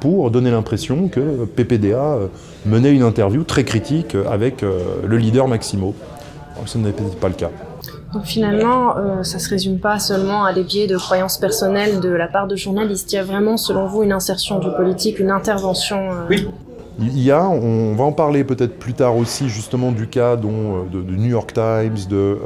[0.00, 2.26] pour donner l'impression que PPDA euh,
[2.66, 5.94] menait une interview très critique avec le leader Maximo
[6.66, 7.50] ce peut-être pas le cas.
[8.14, 12.10] Donc finalement, euh, ça se résume pas seulement à des biais de croyances personnelles de
[12.10, 13.12] la part de journalistes.
[13.12, 16.12] Il y a vraiment, selon vous, une insertion du politique, une intervention.
[16.12, 16.48] Euh, oui.
[17.00, 20.84] Il y a, on va en parler peut-être plus tard aussi, justement du cas dont,
[20.84, 22.38] euh, de, New York Times, de euh,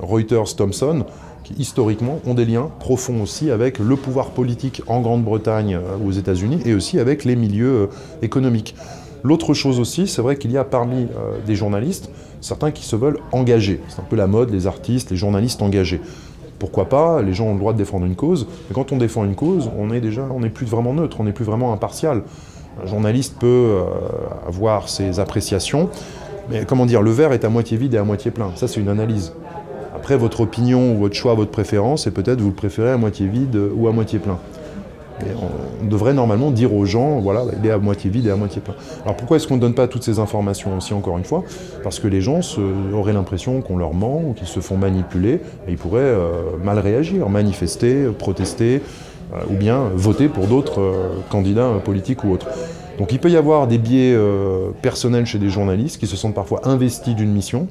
[0.00, 1.04] Reuters, Thomson,
[1.44, 6.12] qui historiquement ont des liens profonds aussi avec le pouvoir politique en Grande-Bretagne ou aux
[6.12, 7.90] États-Unis et aussi avec les milieux
[8.22, 8.74] économiques.
[9.22, 11.06] L'autre chose aussi, c'est vrai qu'il y a parmi
[11.46, 12.10] des journalistes
[12.42, 13.80] certains qui se veulent engagés.
[13.88, 16.00] C'est un peu la mode, les artistes, les journalistes engagés.
[16.58, 19.24] Pourquoi pas Les gens ont le droit de défendre une cause, mais quand on défend
[19.24, 22.22] une cause, on est déjà, on n'est plus vraiment neutre, on n'est plus vraiment impartial.
[22.82, 23.84] Un journaliste peut euh,
[24.46, 25.88] avoir ses appréciations,
[26.50, 28.50] mais comment dire, le verre est à moitié vide et à moitié plein.
[28.56, 29.32] Ça, c'est une analyse.
[29.94, 33.58] Après, votre opinion votre choix, votre préférence, c'est peut-être vous le préférez à moitié vide
[33.74, 34.38] ou à moitié plein
[35.82, 38.60] on devrait normalement dire aux gens, voilà, il est à moitié vide et à moitié
[38.60, 38.74] plein.
[39.04, 41.44] Alors pourquoi est-ce qu'on ne donne pas toutes ces informations aussi, encore une fois?
[41.82, 42.40] Parce que les gens
[42.94, 46.78] auraient l'impression qu'on leur ment ou qu'ils se font manipuler et ils pourraient euh, mal
[46.78, 48.82] réagir, manifester, protester
[49.34, 52.48] euh, ou bien voter pour d'autres euh, candidats politiques ou autres.
[52.98, 54.14] Donc il peut y avoir des biais
[54.82, 57.66] personnels chez des journalistes qui se sentent parfois investis d'une mission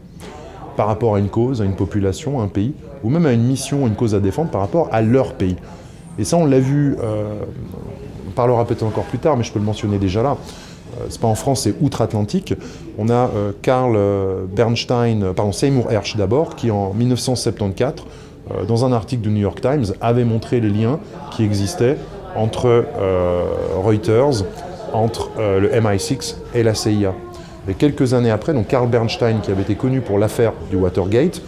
[0.76, 3.44] par rapport à une cause, à une population, à un pays, ou même à une
[3.44, 5.58] mission, une cause à défendre par rapport à leur pays.
[6.22, 7.34] Et ça, on l'a vu, euh,
[8.28, 10.38] on parlera peut-être encore plus tard, mais je peux le mentionner déjà là.
[11.00, 12.54] Euh, c'est pas en France, c'est outre-Atlantique.
[13.00, 13.98] On a euh, Karl
[14.56, 18.06] Bernstein, pardon, Seymour Hersh d'abord, qui en 1974,
[18.68, 21.00] dans un article du New York Times, avait montré les liens
[21.32, 21.98] qui existaient
[22.36, 22.84] entre
[23.82, 24.44] Reuters,
[24.94, 27.14] entre le MI6 et la CIA.
[27.70, 31.42] Et quelques années après, donc Karl Bernstein, qui avait été connu pour l'affaire du Watergate,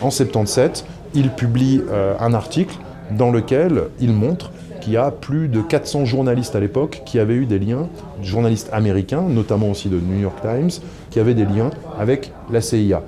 [0.00, 1.82] en 77, il publie
[2.20, 2.76] un article
[3.10, 7.34] dans lequel il montre qu'il y a plus de 400 journalistes à l'époque qui avaient
[7.34, 7.88] eu des liens,
[8.22, 10.70] journalistes américains, notamment aussi de New York Times,
[11.10, 13.02] qui avaient des liens avec la CIA.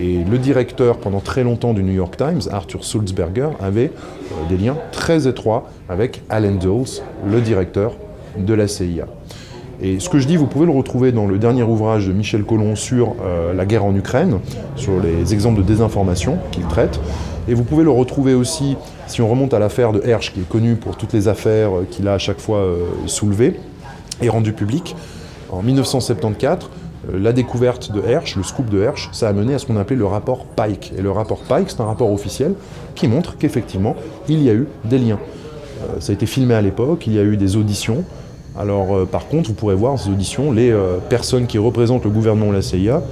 [0.00, 3.92] Et le directeur pendant très longtemps du New York Times, Arthur Sulzberger, avait
[4.32, 7.92] euh, des liens très étroits avec Alan Dulles, le directeur
[8.38, 9.06] de la CIA.
[9.80, 12.44] Et ce que je dis, vous pouvez le retrouver dans le dernier ouvrage de Michel
[12.44, 14.38] Collomb sur euh, la guerre en Ukraine,
[14.76, 17.00] sur les exemples de désinformation qu'il traite.
[17.48, 18.76] Et vous pouvez le retrouver aussi,
[19.08, 21.86] si on remonte à l'affaire de Hersch, qui est connue pour toutes les affaires euh,
[21.90, 23.58] qu'il a à chaque fois euh, soulevées
[24.20, 24.94] et rendues publiques.
[25.50, 26.70] En 1974,
[27.10, 29.76] euh, la découverte de Hersch, le scoop de Hersch, ça a mené à ce qu'on
[29.76, 30.92] appelait le rapport Pike.
[30.96, 32.54] Et le rapport Pike, c'est un rapport officiel
[32.94, 33.96] qui montre qu'effectivement,
[34.28, 35.18] il y a eu des liens.
[35.98, 38.04] ça a été filmé à l'époque, il y a eu des auditions.
[38.56, 40.72] Alors, par contre, vous pourrez voir ces auditions, les
[41.08, 43.02] personnes qui représentent le gouvernement ou la CIA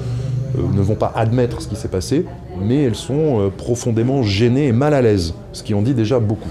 [0.56, 2.26] ne vont pas admettre ce qui s'est passé,
[2.60, 6.18] mais elles sont euh, profondément gênées et mal à l'aise, ce qui en dit déjà
[6.18, 6.48] beaucoup.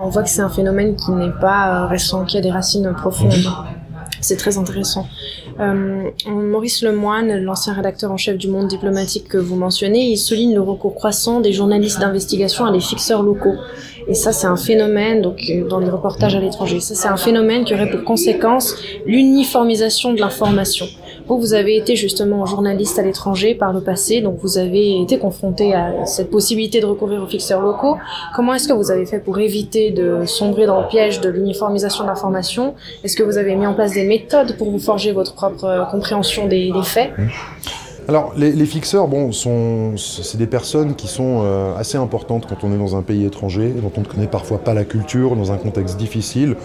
[0.00, 2.92] On voit que c'est un phénomène qui n'est pas euh, récent, qui a des racines
[2.96, 3.32] profondes.
[4.20, 5.06] C'est très intéressant.
[5.60, 10.54] Euh, Maurice Lemoine, l'ancien rédacteur en chef du Monde diplomatique que vous mentionnez, il souligne
[10.54, 13.54] le recours croissant des journalistes d'investigation à des fixeurs locaux.
[14.08, 17.64] Et ça, c'est un phénomène, donc dans les reportages à l'étranger, ça c'est un phénomène
[17.64, 18.74] qui aurait pour conséquence
[19.06, 20.86] l'uniformisation de l'information.
[21.26, 25.18] Vous, vous avez été justement journaliste à l'étranger par le passé, donc vous avez été
[25.18, 27.96] confronté à cette possibilité de recourir aux fixeurs locaux.
[28.34, 32.04] Comment est-ce que vous avez fait pour éviter de sombrer dans le piège de l'uniformisation
[32.04, 35.34] de l'information Est-ce que vous avez mis en place des méthodes pour vous forger votre
[35.34, 37.10] propre euh, compréhension des, faits?
[38.06, 42.78] Alors, les, fixeurs, bon, c'est des personnes qui sont euh, assez importantes quand on est
[42.78, 45.96] dans un pays étranger, dont on ne connaît parfois pas la culture, dans un contexte
[45.96, 46.56] difficile,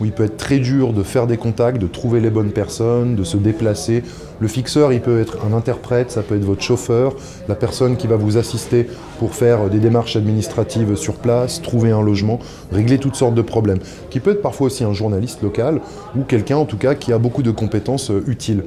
[0.00, 3.16] où il peut être très dur de faire des contacts, de trouver les bonnes personnes,
[3.16, 4.02] de se déplacer.
[4.40, 7.14] Le fixeur, il peut être un interprète, ça peut être votre chauffeur,
[7.48, 8.86] la personne qui va vous assister
[9.18, 12.38] pour faire des démarches administratives sur place, trouver un logement,
[12.70, 13.78] régler toutes sortes de problèmes.
[14.10, 15.80] Qui peut être parfois aussi un journaliste local
[16.16, 18.64] ou quelqu'un en tout cas qui a beaucoup de compétences euh, utiles.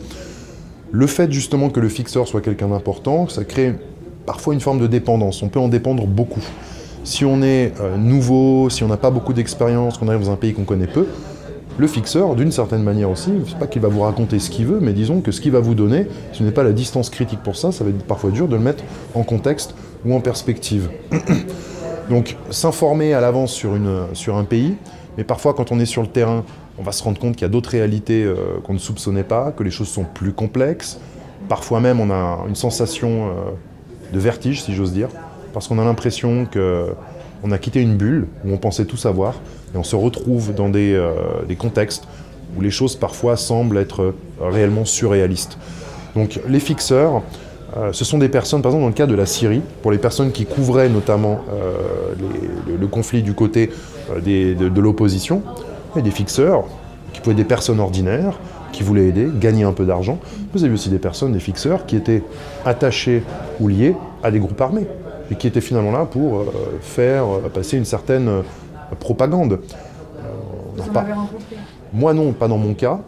[0.92, 3.74] Le fait justement que le fixeur soit quelqu'un d'important, ça crée
[4.26, 5.42] parfois une forme de dépendance.
[5.42, 6.44] On peut en dépendre beaucoup.
[7.04, 10.36] Si on est euh, nouveau, si on n'a pas beaucoup d'expérience, qu'on arrive dans un
[10.36, 11.08] pays qu'on connaît peu,
[11.78, 14.80] le fixeur, d'une certaine manière aussi, c'est pas qu'il va vous raconter ce qu'il veut,
[14.80, 17.56] mais disons que ce qu'il va vous donner, ce n'est pas la distance critique pour
[17.56, 18.84] ça, ça va être parfois dur de le mettre
[19.16, 19.74] en contexte
[20.06, 20.90] ou en perspective.
[22.10, 23.72] Donc s'informer à l'avance sur,
[24.14, 24.76] sur un pays,
[25.18, 26.44] mais parfois quand on est sur le terrain,
[26.78, 29.52] on va se rendre compte qu'il y a d'autres réalités euh, qu'on ne soupçonnait pas,
[29.52, 31.00] que les choses sont plus complexes.
[31.50, 35.10] Parfois même on a une sensation euh, de vertige, si j'ose dire
[35.54, 39.36] parce qu'on a l'impression qu'on a quitté une bulle où on pensait tout savoir,
[39.74, 41.14] et on se retrouve dans des, euh,
[41.58, 42.08] contextes
[42.58, 45.58] où les choses parfois semblent être euh, réellement surréalistes.
[46.16, 47.22] Donc les fixeurs,
[47.78, 49.98] euh, ce sont des personnes, par exemple dans le cas de la Syrie, pour les
[49.98, 51.42] personnes qui couvraient notamment
[52.68, 53.70] le, conflit du côté
[54.26, 55.42] de, l'opposition,
[55.96, 56.66] des fixeurs
[57.14, 58.38] qui pouvaient être des personnes ordinaires,
[58.74, 60.20] qui voulaient aider, gagner un peu d'argent.
[60.54, 62.24] Vous avez aussi des personnes, des fixeurs, qui étaient
[62.66, 63.24] attachés
[63.62, 64.88] ou liés à des groupes armés
[65.32, 66.46] et qui était finalement là pour euh,
[66.82, 68.42] faire euh, passer une certaine euh,
[69.00, 69.60] propagande.
[70.76, 71.14] Vous en avez
[71.94, 73.00] Moi non, pas dans mon cas.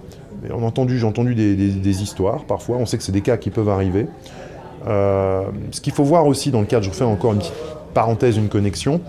[0.41, 2.77] Mais on entendu, j'ai entendu des, histoires parfois.
[2.77, 4.07] On sait que c'est des cas qui peuvent arriver.
[4.85, 7.53] ce qu'il faut voir aussi dans le cadre, je refais encore une petite
[7.93, 8.99] parenthèse, une connexion.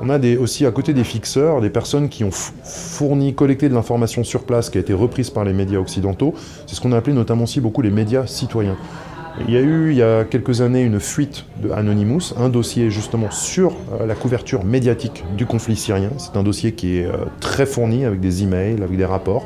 [0.00, 3.74] On a des, aussi à côté des fixeurs des personnes qui ont fourni, collecté de
[3.74, 6.34] l'information sur place qui a été reprise par les médias occidentaux.
[6.66, 8.76] C'est ce qu'on a appelé notamment aussi beaucoup les médias citoyens.
[9.40, 12.88] Il y a eu, il y a quelques années, une fuite de Anonymous, un dossier
[12.88, 16.10] justement sur euh, la couverture médiatique du conflit syrien.
[16.18, 19.44] C'est un dossier qui est euh, très fourni avec des emails, avec des rapports,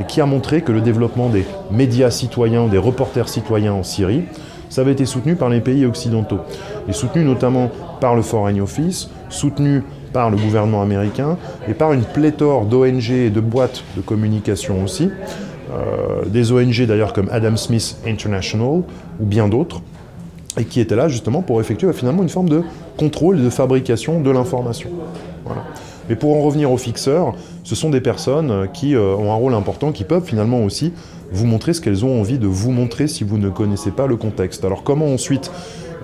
[0.00, 4.24] et qui a montré que le développement des médias citoyens, des reporters citoyens en Syrie,
[4.68, 6.40] ça avait été soutenu par les pays occidentaux.
[6.86, 12.04] Et soutenu notamment par le Foreign Office, soutenu par le gouvernement américain et par une
[12.04, 15.10] pléthore d'ONG et de boîtes de communication aussi.
[15.70, 18.82] Euh, des ONG d'ailleurs comme Adam Smith International
[19.20, 19.82] ou bien d'autres,
[20.58, 22.62] et qui étaient là justement pour effectuer finalement une forme de
[22.96, 24.90] contrôle et de fabrication de l'information.
[26.08, 29.54] Mais pour en revenir aux fixeurs, ce sont des personnes qui euh, ont un rôle
[29.54, 30.92] important, qui peuvent finalement aussi
[31.32, 34.16] vous montrer ce qu'elles ont envie de vous montrer si vous ne connaissez pas le
[34.16, 34.64] contexte.
[34.64, 35.50] Alors comment ensuite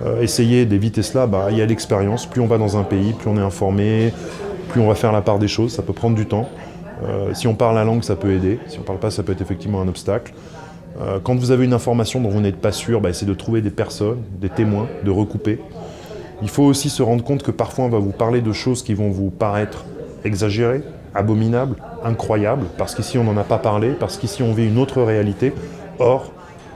[0.05, 1.25] euh, essayer d'éviter cela?
[1.25, 4.11] Bah, Il y a l'expérience, plus on va dans un pays, plus on est informé,
[4.69, 6.49] plus on va faire la part des choses, ça peut prendre du temps.
[7.03, 8.59] Euh, si on parle la langue, ça peut aider.
[8.67, 10.33] Si on ne parle pas, ça peut être effectivement un obstacle.
[11.01, 13.61] Euh, quand vous avez une information dont vous n'êtes pas sûr, bah, essayez de trouver
[13.61, 15.59] des personnes, des témoins, de recouper.
[16.41, 18.93] Il faut aussi se rendre compte que parfois on va vous parler de choses qui
[18.93, 19.85] vont vous paraître
[20.23, 20.83] exagérées,
[21.15, 25.01] abominables, incroyables, parce qu'ici on n'en a pas parlé, parce qu'ici on vit une autre
[25.01, 25.53] réalité.
[25.99, 26.31] Or,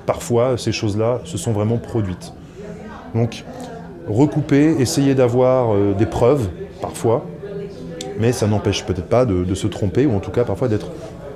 [0.05, 2.33] parfois ces choses-là se sont vraiment produites.
[3.13, 3.43] Donc,
[4.07, 6.49] recouper, essayer d'avoir euh, des preuves,
[6.81, 7.25] parfois,
[8.19, 10.87] mais ça n'empêche peut-être pas de, se tromper, ou en tout cas parfois d'être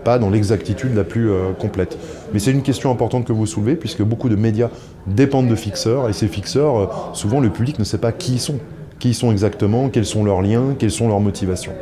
[0.04, 1.98] pas dans l'exactitude la plus euh, complète.
[2.34, 4.70] Mais c'est une question importante que vous soulevez, puisque beaucoup de médias
[5.08, 8.40] dépendent de fixeurs, et ces fixeurs, euh, souvent le public ne sait pas qui ils
[8.40, 8.60] sont,
[9.00, 11.74] qui ils sont exactement, quels sont leurs liens, quelles sont leurs motivations.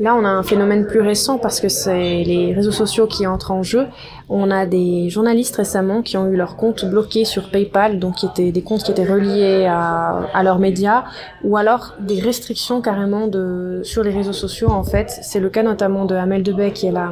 [0.00, 3.50] Là, on a un phénomène plus récent parce que c'est les réseaux sociaux qui entrent
[3.50, 3.86] en jeu.
[4.28, 8.26] On a des journalistes récemment qui ont eu leurs comptes bloqués sur PayPal, donc qui
[8.26, 11.02] étaient des comptes qui étaient reliés à, leurs médias,
[11.42, 14.68] ou alors des restrictions carrément de sur les réseaux sociaux.
[14.70, 17.10] En fait, c'est le cas notamment de Amel Debay, qui est la,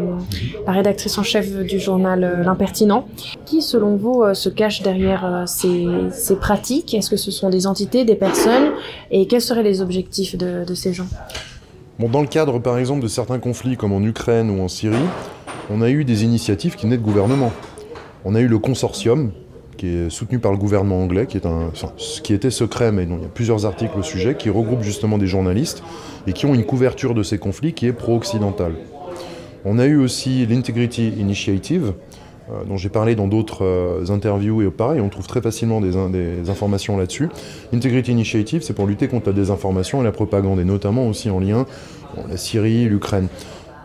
[0.69, 3.09] rédactrice en chef du journal euh, L'Impertinent.
[3.47, 6.95] Qui, selon vous, euh, se cache derrière euh, ces, pratiques?
[6.95, 8.71] Est-ce que ce sont des entités, des personnes?
[9.11, 11.07] Et quels seraient les objectifs de ces gens?
[11.99, 14.97] Dans le cadre, par exemple, de certains conflits comme en Ukraine ou en Syrie,
[15.71, 17.53] on a eu des initiatives qui venaient de gouvernements.
[18.25, 19.33] On a eu le consortium,
[19.77, 21.41] qui est soutenu par le gouvernement anglais, qui,
[22.23, 25.19] qui était secret, mais dont il y a plusieurs articles au sujet, qui regroupe justement
[25.19, 25.83] des journalistes
[26.27, 28.75] et qui ont une couverture de ces conflits qui est pro-occidentale.
[29.65, 31.95] On a eu aussi l'Integrity Initiative,
[32.67, 35.97] dont j'ai parlé dans d'autres euh, interviews et pareil, on trouve très facilement des,
[36.49, 37.29] informations là-dessus.
[37.73, 41.41] Integrity Initiative, c'est pour lutter contre la désinformation et la propagande, et notamment aussi en
[41.41, 41.67] lien
[42.17, 43.29] avec la Syrie, l'Ukraine.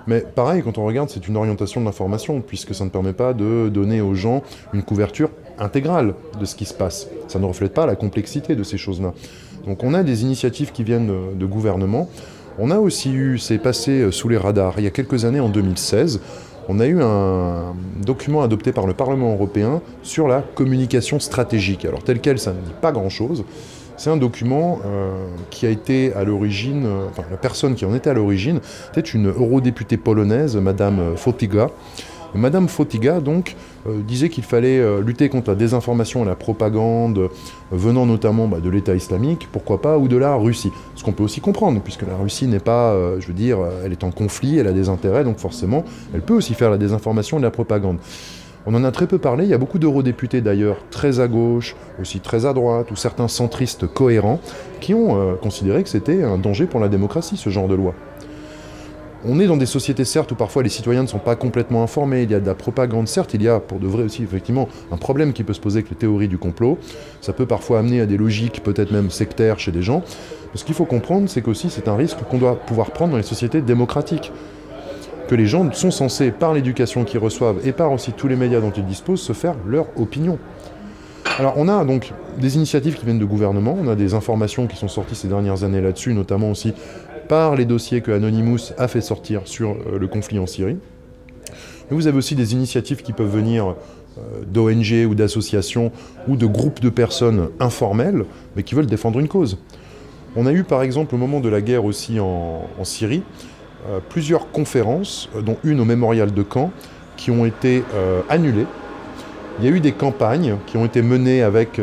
[0.08, 3.34] Mais pareil, quand on regarde, c'est une orientation de l'information, puisque ça ne permet pas
[3.34, 4.42] de donner aux gens
[4.74, 7.08] une couverture intégrale de ce qui se passe.
[7.28, 9.14] Ça ne reflète pas la complexité de ces choses-là.
[9.66, 12.10] Donc on a des initiatives qui viennent de, de gouvernement.
[12.60, 15.40] On a aussi eu, c'est passé euh, sous les radars, il y a quelques années,
[15.40, 16.20] en 2016,
[16.72, 17.74] on a eu un
[18.06, 21.84] document adopté par le Parlement européen sur la communication stratégique.
[21.84, 23.44] Alors tel quel, ça ne dit pas grand-chose,
[23.98, 24.80] C'est un document
[25.50, 29.28] qui a été à l'origine, enfin la personne qui en était à l'origine, était une
[29.28, 31.70] eurodéputée polonaise, Madame Fotiga.
[32.34, 33.56] Madame Fotiga, donc,
[33.88, 37.30] disait qu'il fallait lutter contre la désinformation et la propagande
[37.72, 40.72] venant notamment bah, de l'État islamique, pourquoi pas, ou de la Russie.
[40.96, 44.04] Ce qu'on peut aussi comprendre, puisque la Russie n'est pas, je veux dire, elle est
[44.04, 47.42] en conflit, elle a des intérêts, donc forcément, elle peut aussi faire la désinformation et
[47.42, 47.98] la propagande.
[48.68, 51.76] On en a très peu parlé, il y a beaucoup d'eurodéputés d'ailleurs, très à gauche,
[52.00, 54.40] aussi très à droite, ou certains centristes cohérents,
[54.80, 57.96] qui ont euh, considéré que c'était un danger pour la démocratie, ce genre de loi.
[59.24, 62.24] On est dans des sociétés, certes, où parfois les citoyens ne sont pas complètement informés,
[62.24, 64.68] il y a de la propagande, certes, il y a pour de vrai aussi, effectivement,
[64.92, 66.80] un problème qui peut se poser avec les théories du complot.
[67.22, 70.02] Ça peut parfois amener à des logiques, peut-être même sectaires chez des gens.
[70.56, 73.24] Ce qu'il faut comprendre, c'est qu'aussi c'est un risque qu'on doit pouvoir prendre dans les
[73.24, 74.32] sociétés démocratiques
[75.28, 78.60] que les gens sont censés, par l'éducation qu'ils reçoivent et par aussi tous les médias
[78.60, 80.40] dont ils disposent, se faire leur opinion.
[81.38, 84.76] Alors on a donc des initiatives qui viennent de gouvernement, on a des informations qui
[84.76, 86.74] sont sorties ces dernières années là-dessus, notamment aussi
[87.32, 90.76] par les dossiers que Anonymous a fait sortir sur euh, le conflit en Syrie.
[91.90, 93.76] Mais vous avez aussi des initiatives qui peuvent venir
[94.18, 95.94] euh, d'ONG ou d'associations
[96.28, 98.26] ou de groupes de personnes informelles,
[98.58, 99.60] mais qui veulent défendre une cause.
[100.36, 103.24] On a eu par exemple au moment de la guerre aussi en Syrie,
[103.88, 106.74] euh, plusieurs conférences, dont une au mémorial de Caen,
[107.16, 107.86] qui ont été
[108.28, 108.66] annulées.
[109.60, 111.80] Il y a eu des campagnes qui ont été menées avec,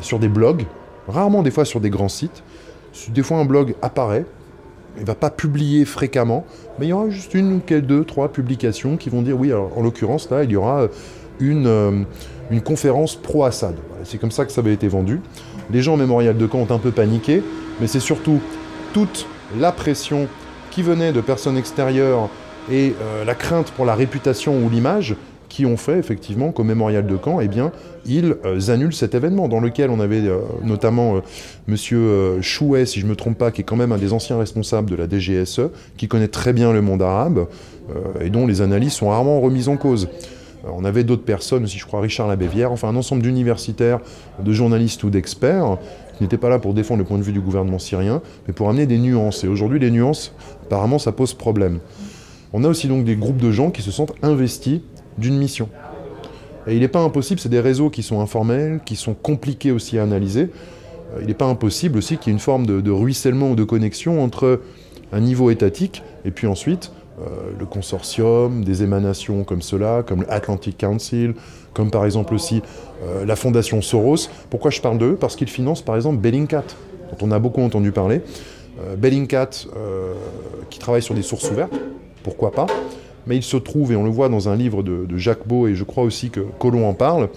[0.00, 0.66] sur des blogs,
[1.08, 2.42] rarement des fois sur des grands sites.
[3.08, 4.24] Des fois un blog apparaît,
[4.96, 6.44] il ne va pas publier fréquemment,
[6.78, 9.82] mais il y aura juste une ou deux, trois publications qui vont dire oui, en
[9.82, 10.86] l'occurrence là, il y aura
[11.40, 12.06] une,
[12.50, 13.74] une conférence pro-Assad.
[14.04, 15.20] c'est comme ça que ça avait été vendu.
[15.72, 17.42] Les gens au mémorial de Caen ont un peu paniqué,
[17.80, 18.40] mais c'est surtout
[18.92, 19.26] toute
[19.58, 20.28] la pression
[20.70, 22.28] qui venaient de personnes extérieures
[22.70, 25.16] et euh, la crainte pour la réputation ou l'image
[25.48, 27.72] qui ont fait effectivement qu'au mémorial de Caen, eh bien,
[28.06, 31.20] ils euh, annulent cet événement dans lequel on avait euh, notamment
[31.66, 34.38] Monsieur Chouet, si je ne me trompe pas, qui est quand même un des anciens
[34.38, 37.46] responsables de la DGSE, qui connaît très bien le monde arabe
[38.20, 40.08] et dont les analyses sont rarement remises en cause.
[40.72, 44.00] On avait d'autres personnes aussi, je crois Richard Labévière, enfin un ensemble d'universitaires,
[44.42, 45.78] de journalistes ou d'experts
[46.16, 48.68] qui n'étaient pas là pour défendre le point de vue du gouvernement syrien, mais pour
[48.68, 49.44] amener des nuances.
[49.44, 50.32] Et aujourd'hui, les nuances,
[50.64, 51.80] apparemment, ça pose problème.
[52.52, 54.80] On a aussi donc des groupes de gens qui se sentent investis
[55.18, 55.68] d'une mission.
[56.66, 59.98] Et il n'est pas impossible, c'est des réseaux qui sont informels, qui sont compliqués aussi
[59.98, 60.50] à analyser.
[61.14, 63.64] Euh, il n'est pas impossible aussi qu'il y ait une forme de, ruissellement ou de
[63.64, 64.60] connexion entre
[65.12, 70.78] un niveau étatique et puis ensuite euh, le consortium, des émanations comme cela, comme l'Atlantic
[70.78, 71.34] Council,
[71.72, 72.62] comme par exemple aussi
[73.04, 74.28] euh, la fondation Soros.
[74.50, 75.16] Pourquoi je parle d'eux?
[75.16, 76.64] Parce qu'ils financent par exemple Bellingcat,
[77.10, 78.22] dont on a beaucoup entendu parler.
[78.98, 79.50] Bellingcat,
[80.68, 81.72] qui travaille sur des sources ouvertes,
[82.24, 82.66] pourquoi pas?
[83.26, 85.74] Mais il se trouve, et on le voit dans un livre de, Jacques Beau, et
[85.74, 87.28] je crois aussi que Colomb en parle,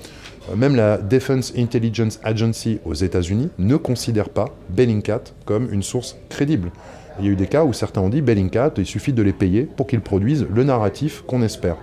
[0.55, 6.71] même la Defense Intelligence Agency aux États-Unis ne considère pas Bellingcat comme une source crédible.
[7.19, 9.33] Il y a eu des cas où certains ont dit Bellingcat, il suffit de les
[9.33, 11.77] payer pour qu'ils produisent le narratif qu'on espère.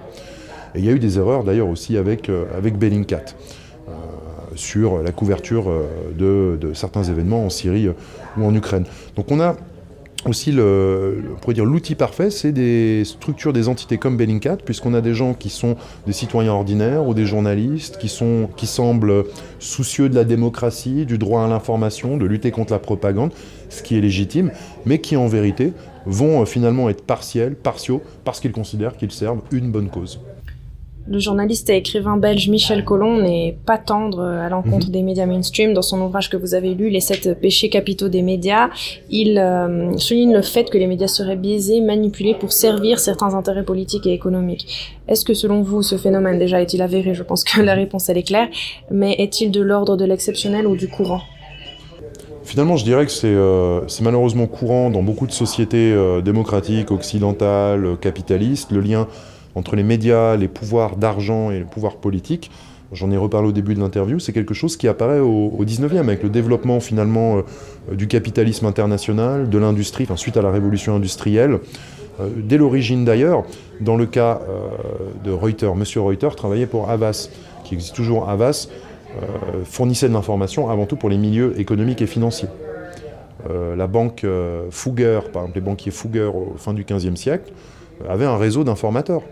[0.75, 3.25] Et il y a eu des erreurs d'ailleurs aussi avec, euh, avec Bellingcat
[3.89, 3.93] euh,
[4.55, 5.87] sur la couverture euh,
[6.17, 7.89] de, de, certains événements en Syrie
[8.37, 8.85] ou en Ukraine.
[9.17, 9.57] Donc on a
[10.27, 15.15] aussi, le, dire l'outil parfait, c'est des structures, des entités comme Bellingcat, puisqu'on a des
[15.15, 19.25] gens qui sont des citoyens ordinaires ou des journalistes qui, sont, qui semblent
[19.59, 23.33] soucieux de la démocratie, du droit à l'information, de lutter contre la propagande,
[23.69, 24.51] ce qui est légitime,
[24.87, 25.73] mais qui en vérité
[26.07, 30.21] vont euh, finalement être partiels, partiaux, parce qu'ils considèrent qu'ils servent une bonne cause.
[31.07, 34.93] Le journaliste et écrivain belge Michel Collomb n'est pas tendre à l'encontre mhm.
[34.93, 35.75] des médias mainstream.
[35.75, 38.71] Dans son ouvrage que vous avez lu, Les sept péchés capitaux des médias,
[39.11, 43.65] il euh, souligne le fait que les médias seraient biaisés, manipulés pour servir certains intérêts
[43.65, 44.97] politiques et économiques.
[45.07, 47.13] Est-ce que selon vous, ce phénomène déjà est-il avéré?
[47.13, 48.49] Je pense que la réponse elle est claire.
[48.91, 51.21] Mais est-il de l'ordre de l'exceptionnel ou du courant?
[52.45, 57.99] Finalement, je dirais que c'est euh, malheureusement courant dans beaucoup de sociétés euh, démocratiques, occidentales,
[58.01, 59.07] capitalistes, le lien
[59.55, 62.51] entre les médias, les pouvoirs d'argent et les pouvoirs politiques.
[62.95, 66.23] J'en ai reparlé au début de l'interview, c'est quelque chose qui apparaît au, 19e avec
[66.23, 71.59] le développement finalement euh, du capitalisme international, de l'industrie, suite à la révolution industrielle.
[72.21, 73.45] Euh, dès l'origine d'ailleurs,
[73.81, 74.69] dans le cas euh,
[75.25, 77.31] de Reuters, Monsieur Reuters travaillait pour Havas,
[77.65, 78.69] qui existe toujours Havas,
[79.65, 82.49] fournissait de l'information avant tout pour les milieux économiques et financiers.
[83.49, 84.27] la banque
[84.71, 87.53] Fugger, par exemple les banquiers Fugger au fin du XVe siècle,
[88.09, 89.23] avaient un réseau d'informateurs.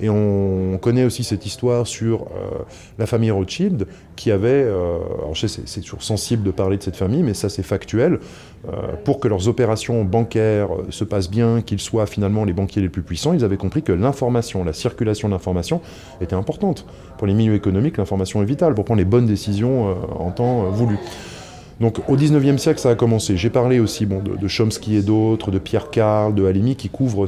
[0.00, 2.62] Et on connaît aussi cette histoire sur euh,
[2.98, 6.82] la famille Rothschild qui avait, euh, alors je sais c'est toujours sensible de parler de
[6.82, 8.18] cette famille, mais ça c'est factuel,
[8.66, 8.70] euh,
[9.04, 13.02] pour que leurs opérations bancaires se passent bien, qu'ils soient finalement les banquiers les plus
[13.02, 15.80] puissants, ils avaient compris que l'information, la circulation de l'information
[16.20, 16.86] était importante.
[17.18, 20.98] Pour les milieux économiques, l'information est vitale pour prendre les bonnes décisions en temps voulu.
[21.80, 23.36] Donc au 19e siècle, ça a commencé.
[23.36, 27.26] J'ai parlé aussi bon, de, Chomsky et d'autres, de Pierre Carl, de Halimi, qui couvrent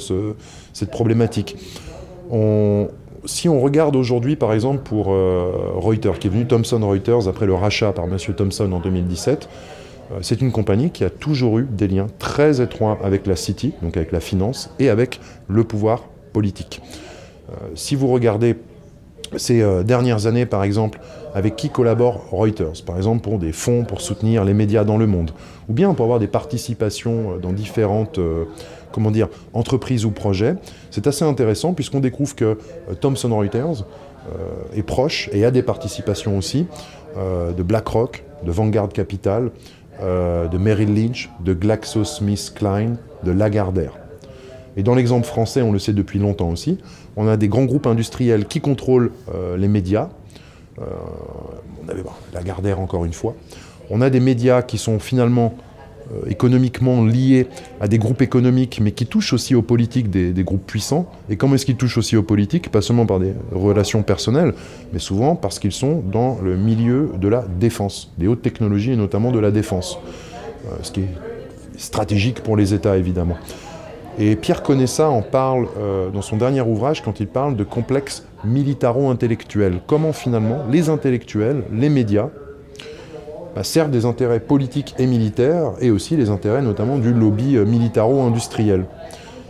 [0.73, 1.57] cette problématique.
[3.27, 7.47] Si on regarde aujourd'hui, par exemple, pour euh, Reuters, qui est venu Thomson Reuters après
[7.47, 8.17] le rachat par M.
[8.37, 9.49] Thomson en 2017,
[10.13, 13.73] euh, c'est une compagnie qui a toujours eu des liens très étroits avec la City,
[13.83, 16.81] donc avec la finance, et avec le pouvoir politique.
[17.51, 18.57] Euh, si vous regardez
[19.37, 21.01] ces dernières années, par exemple,
[21.35, 25.09] avec qui collabore Reuters, par exemple pour des fonds pour soutenir les médias dans le
[25.09, 25.33] monde,
[25.69, 28.21] ou bien pour avoir des participations dans différentes
[28.97, 30.57] comment dire, entreprises ou projets.
[30.91, 32.45] C'est assez intéressant puisqu'on découvre que
[32.91, 33.85] euh, Thomson Reuters
[34.75, 36.67] est proche et a des participations aussi
[37.17, 39.53] de BlackRock, de Vanguard Capital,
[40.03, 43.93] de Merrill Lynch, de GlaxoSmithKline, de Lagardère.
[44.77, 46.79] Et dans l'exemple français, on le sait depuis longtemps aussi,
[47.15, 49.13] on a des grands groupes industriels qui contrôlent
[49.57, 50.09] les médias,
[50.79, 50.85] euh,
[51.85, 53.35] on avait la Gardère encore une fois.
[53.91, 55.61] On a des médias qui sont finalement euh,
[56.29, 57.47] économiquement liés
[57.81, 61.11] à des groupes économiques, mais qui touchent aussi aux politiques des, groupes puissants.
[61.29, 62.71] Et comment est-ce qu'ils touchent aussi aux politiques?
[62.71, 64.55] Pas seulement par des relations personnelles,
[64.93, 68.97] mais souvent parce qu'ils sont dans le milieu de la défense, des hautes technologies et
[68.97, 69.99] notamment de la défense.
[70.67, 71.15] Euh, ce qui est
[71.77, 73.37] stratégique pour les États, évidemment.
[74.19, 75.69] Et Pierre Conessa en parle
[76.15, 79.81] dans son dernier ouvrage quand il parle de complexe militaro-intellectuels.
[79.87, 82.31] Comment finalement les intellectuels, les médias,
[83.57, 87.65] bah, servent des intérêts politiques et militaires et aussi les intérêts notamment du lobby euh,
[87.65, 88.85] militaro-industriel.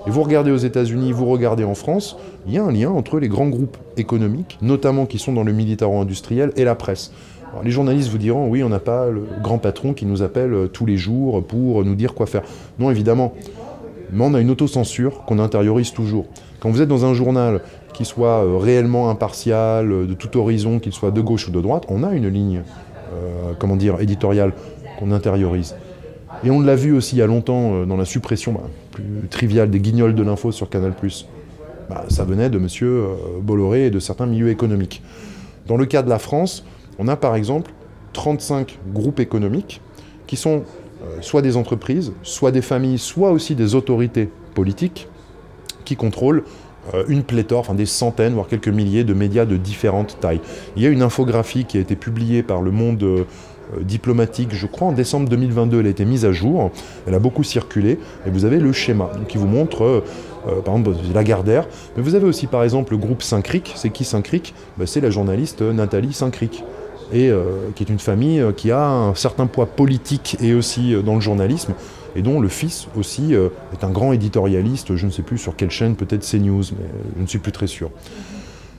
[0.07, 3.19] Et vous regardez aux États-Unis, vous regardez en France, il y a un lien entre
[3.19, 7.11] les grands groupes économiques, notamment qui sont dans le militaro-industriel, et la presse.
[7.65, 10.67] les journalistes vous diront, oui, on n'a pas le grand patron qui nous appelle euh,
[10.69, 12.43] tous les jours pour nous dire quoi faire.
[12.79, 13.33] Non, évidemment.
[14.13, 16.27] Mais on a une autocensure qu'on intériorise toujours.
[16.61, 17.61] Quand vous êtes dans un journal
[17.93, 21.87] qui soit euh, réellement impartial, de tout horizon, qu'il soit de gauche ou de droite,
[21.89, 22.63] on a une ligne,
[23.59, 24.53] comment dire, éditoriale
[24.99, 25.75] qu'on intériorise.
[26.45, 29.71] Et on l'a vu aussi il y a longtemps dans la suppression bah, plus triviale
[29.71, 30.93] des guignols de l'info sur Canal+.
[31.89, 32.69] Bah, ça venait de M.
[33.43, 35.03] Bolloré et de certains milieux économiques.
[35.67, 36.65] Dans le cas de la France,
[36.99, 37.73] on a par exemple
[38.13, 39.81] 35 groupes économiques
[40.27, 40.65] qui sont
[41.21, 45.09] soit des entreprises, soit des familles, soit aussi des autorités politiques
[45.85, 46.66] qui contrôlent euh,
[47.09, 50.41] une pléthore, enfin des centaines, voire quelques milliers de médias de différentes tailles.
[50.77, 53.27] Il y a une infographie qui a été publiée par le monde
[53.75, 56.71] euh, diplomatique, je crois en décembre 2022, elle a été mise à jour,
[57.07, 60.97] elle a beaucoup circulé, et vous avez le schéma qui vous montre, euh, par exemple,
[61.13, 61.67] Lagardère,
[61.97, 64.55] mais vous avez aussi par exemple le groupe Saint-Cric, c'est qui Saint-Cric?
[64.79, 66.63] Ben, C'est la journaliste Nathalie Saint-Cric,
[67.13, 71.75] qui est une famille qui a un certain poids politique et aussi dans le journalisme,
[72.17, 75.55] et dont le fils aussi euh, est un grand éditorialiste, je ne sais plus sur
[75.55, 76.87] quelle chaîne, peut-être CNews, mais
[77.17, 77.91] je ne suis plus très sûr.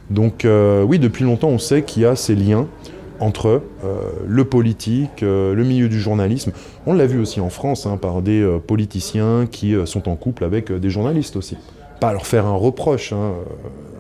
[0.10, 2.68] Donc euh, oui, depuis longtemps, on sait qu'il y a ces liens
[3.20, 6.52] entre euh, le politique, le milieu du journalisme.
[6.86, 10.72] On l'a vu aussi en France hein, par des politiciens qui sont en couple avec
[10.72, 11.58] des journalistes aussi.
[12.00, 13.34] Pas leur faire un reproche, hein,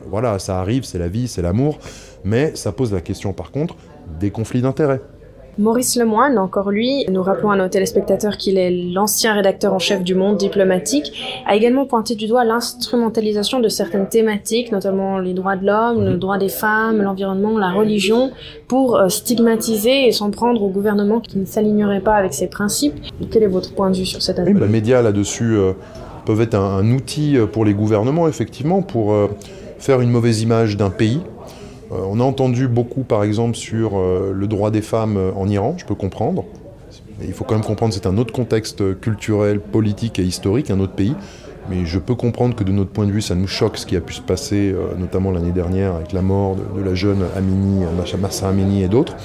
[0.09, 1.79] voilà, ça arrive, c'est la vie, c'est l'amour,
[2.23, 3.75] mais ça pose la question par contre
[4.19, 5.01] des conflits d'intérêts.
[5.59, 10.03] Maurice Lemoine, encore lui, nous rappelons à nos téléspectateurs qu'il est l'ancien rédacteur en chef
[10.03, 11.11] du Monde diplomatique,
[11.47, 16.17] a également pointé du doigt l'instrumentalisation de certaines thématiques, notamment les droits de l'homme, le
[16.17, 18.31] droit des femmes, l'environnement, la religion,
[18.67, 22.93] pour euh, stigmatiser et s'en prendre au gouvernement qui ne s'alignerait pas avec ces principes.
[23.31, 25.73] Quel est votre point de vue sur cette aspect Les médias là-dessus euh,
[26.25, 29.15] peuvent être un, un, outil euh, pour les gouvernements, effectivement, pour
[29.79, 31.21] faire une mauvaise image d'un pays
[31.91, 35.75] on a entendu beaucoup, par exemple, sur euh, le droit des femmes euh, en Iran,
[35.77, 36.45] je peux comprendre.
[37.21, 40.93] Il faut quand même comprendre c'est un autre contexte culturel, politique et historique, un autre
[40.93, 41.15] pays.
[41.69, 43.95] Mais je peux comprendre que de notre point de vue, ça nous choque ce qui
[43.95, 47.83] a pu se passer, notamment l'année dernière avec la mort de, la jeune Amini,
[48.21, 49.17] Massa Amini et d'autres.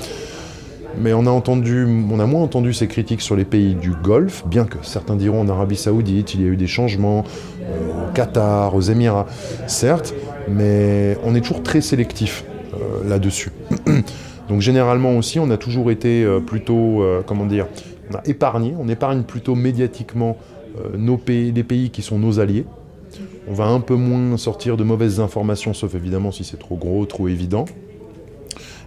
[0.99, 4.45] Mais on a, entendu, on a moins entendu ces critiques sur les pays du Golfe,
[4.47, 7.25] bien que certains diront en Arabie Saoudite, il y a eu des changements,
[7.61, 9.27] au Qatar, aux Émirats,
[9.69, 10.13] certes,
[10.49, 12.45] mais on est toujours très sélectif.
[12.75, 13.51] Euh, là-dessus.
[14.49, 17.67] Donc généralement aussi, on a toujours été euh, plutôt, euh, comment dire,
[18.11, 20.37] on a épargné, on épargne plutôt médiatiquement
[20.97, 22.65] nos pays, les pays qui sont nos alliés.
[23.47, 27.05] On va un peu moins sortir de mauvaises informations, sauf évidemment si c'est trop gros,
[27.05, 27.67] trop évident.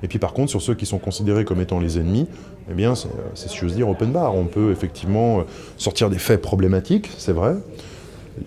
[0.02, 2.26] Et puis par contre, sur ceux qui sont considérés comme étant les ennemis,
[2.72, 4.34] eh bien, c'est si j'ose dire open bar.
[4.34, 5.44] On peut effectivement
[5.78, 7.54] sortir des faits problématiques, c'est vrai,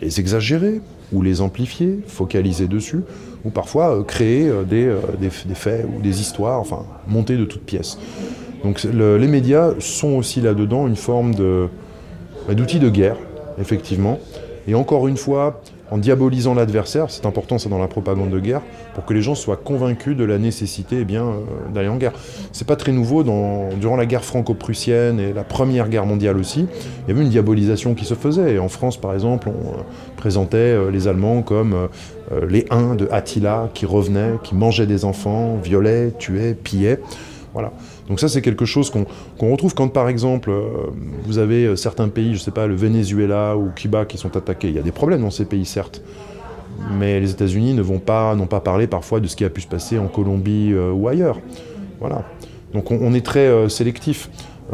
[0.03, 0.80] les exagérer
[1.12, 3.03] ou les amplifier, focaliser dessus,
[3.45, 7.62] ou parfois euh, créer euh, euh, des, faits ou des histoires, enfin monter de toutes
[7.62, 7.99] pièces.
[8.64, 11.32] Donc les médias sont aussi là-dedans une forme
[12.49, 13.16] bah, d'outil de, guerre,
[13.61, 14.18] effectivement.
[14.66, 18.62] Et encore une fois, en diabolisant l'adversaire, c'est important ça dans la propagande de guerre,
[18.95, 21.32] pour que les gens soient convaincus de la nécessité eh euh,
[21.72, 22.12] d'aller en guerre.
[22.53, 26.66] C'est pas très nouveau, durant la guerre franco-prussienne et la première guerre mondiale aussi,
[27.07, 28.59] il y avait une diabolisation qui se faisait.
[28.59, 29.82] En France par exemple, on euh,
[30.16, 31.89] présentait euh, les Allemands comme
[32.47, 37.01] les Huns de Attila qui revenaient, qui mangeaient des enfants, violaient, tuaient, pillaient.
[37.55, 37.72] Voilà.
[38.09, 40.62] Donc ça, c'est quelque chose qu'on retrouve quand, par exemple, euh,
[41.24, 44.34] vous avez euh, certains pays, je ne sais pas, le Venezuela ou Cuba qui sont
[44.36, 44.68] attaqués.
[44.68, 46.02] Il y a des problèmes dans ces pays, certes.
[46.98, 49.61] Mais les États-Unis ne vont pas, n'ont pas parlé parfois de ce qui a pu
[49.61, 51.38] se passer en Colombie euh, ou ailleurs.
[52.00, 52.24] Voilà.
[52.72, 54.28] Donc on, est très sélectif.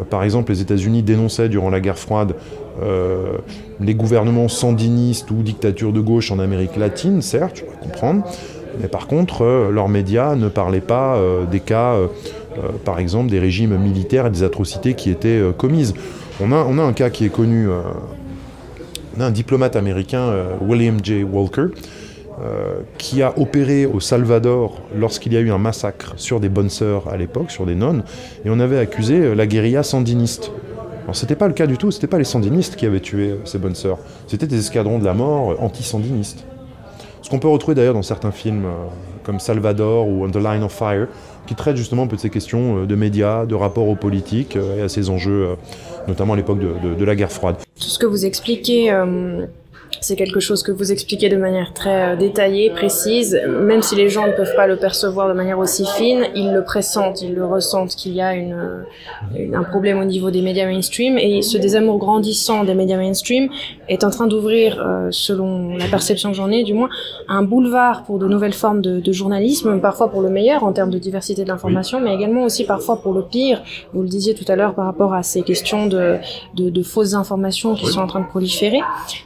[0.09, 2.35] par exemple, les États-Unis dénonçaient durant la guerre froide
[3.79, 8.25] les gouvernements sandinistes ou dictatures de gauche en Amérique latine, certes, je peux comprendre.
[8.81, 11.17] Mais par contre, leurs médias ne parlaient pas
[11.49, 11.95] des cas
[12.83, 15.93] par exemple, des régimes militaires et des atrocités qui étaient euh, commises.
[16.41, 17.81] On a, on a, un cas qui est connu, euh,
[19.17, 21.23] on a un diplomate américain, William J.
[21.23, 21.67] Walker,
[22.97, 27.07] qui a opéré au Salvador lorsqu'il y a eu un massacre sur des bonnes sœurs
[27.07, 28.03] à l'époque, sur des nonnes,
[28.43, 30.51] et on avait accusé la guérilla sandiniste.
[31.03, 33.57] Alors c'était pas le cas du tout, c'était pas les sandinistes qui avaient tué ces
[33.57, 36.43] bonnes sœurs, c'était des escadrons de la mort anti-sandinistes.
[37.21, 38.65] Ce qu'on peut retrouver d'ailleurs dans certains films
[39.23, 41.07] comme Salvador ou On the Line of Fire,
[41.45, 44.55] qui traite justement un peu de ces questions euh, de médias, de rapport aux politiques
[44.55, 45.55] euh, et à ces enjeux, euh,
[46.07, 47.57] notamment à l'époque de, la guerre froide.
[47.79, 48.91] Tout ce que vous expliquez
[50.05, 53.39] c'est quelque chose que vous expliquez de manière très euh, détaillée, précise.
[53.47, 56.63] Même si les gens ne peuvent pas le percevoir de manière aussi fine, ils le
[56.63, 58.85] pressentent, ils le ressentent qu'il y a une,
[59.53, 61.17] un problème au niveau des médias mainstream.
[61.17, 63.49] Et ce désamour grandissant des médias mainstream
[63.89, 66.89] est en train d'ouvrir, euh, selon la perception que j'en ai du moins,
[67.27, 70.91] un boulevard pour de nouvelles formes de, de journalisme, parfois pour le meilleur en termes
[70.91, 73.63] de diversité de l'information, mais également aussi parfois pour le pire.
[73.93, 76.17] Vous le disiez tout à l'heure par rapport à ces questions de,
[76.53, 78.81] de, de fausses informations qui sont en train de proliférer.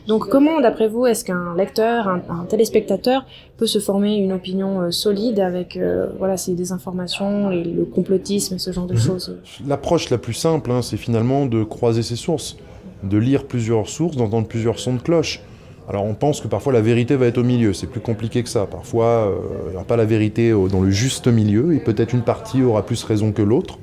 [0.08, 3.26] Donc comment d'après vous, est-ce qu'un lecteur, un, téléspectateur
[3.58, 8.56] peut se former une opinion euh, solide avec euh, voilà, ces désinformations, et le complotisme
[8.56, 9.00] et ce genre de mhm.
[9.00, 9.38] choses?
[9.68, 12.58] L'approche la plus simple, hein, c'est finalement de croiser ses sources,
[13.04, 15.42] de lire plusieurs sources, d'entendre plusieurs sons de cloche.
[15.90, 18.50] Alors on pense que parfois la vérité va être au milieu, c'est plus compliqué que
[18.50, 18.68] ça.
[18.68, 22.22] Parfois, euh, il n'y aura pas la vérité dans le juste milieu, et peut-être une
[22.22, 23.80] partie aura plus raison que l'autre.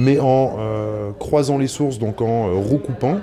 [0.00, 0.52] Mais en
[1.18, 3.18] croisant les sources, donc en recoupant,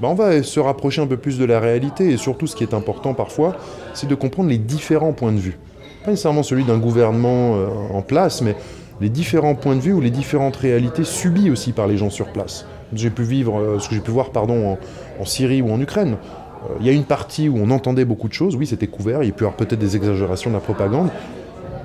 [0.00, 2.64] bah, on va se rapprocher un peu plus de la réalité et surtout ce qui
[2.64, 3.56] est important parfois,
[3.94, 5.58] c'est de comprendre les différents points de vue.
[6.04, 8.56] Pas nécessairement celui d'un gouvernement euh, en place, mais
[9.00, 12.26] les différents points de vue ou les différentes réalités subies aussi par les gens sur
[12.26, 12.66] place.
[12.92, 14.78] J'ai pu vivre, euh, ce que j'ai pu voir pardon,
[15.18, 16.16] en, Syrie ou en Ukraine.
[16.64, 19.22] Euh, il y a une partie où on entendait beaucoup de choses, oui c'était couvert,
[19.22, 21.08] il y a pu y avoir peut-être des exagérations de la propagande,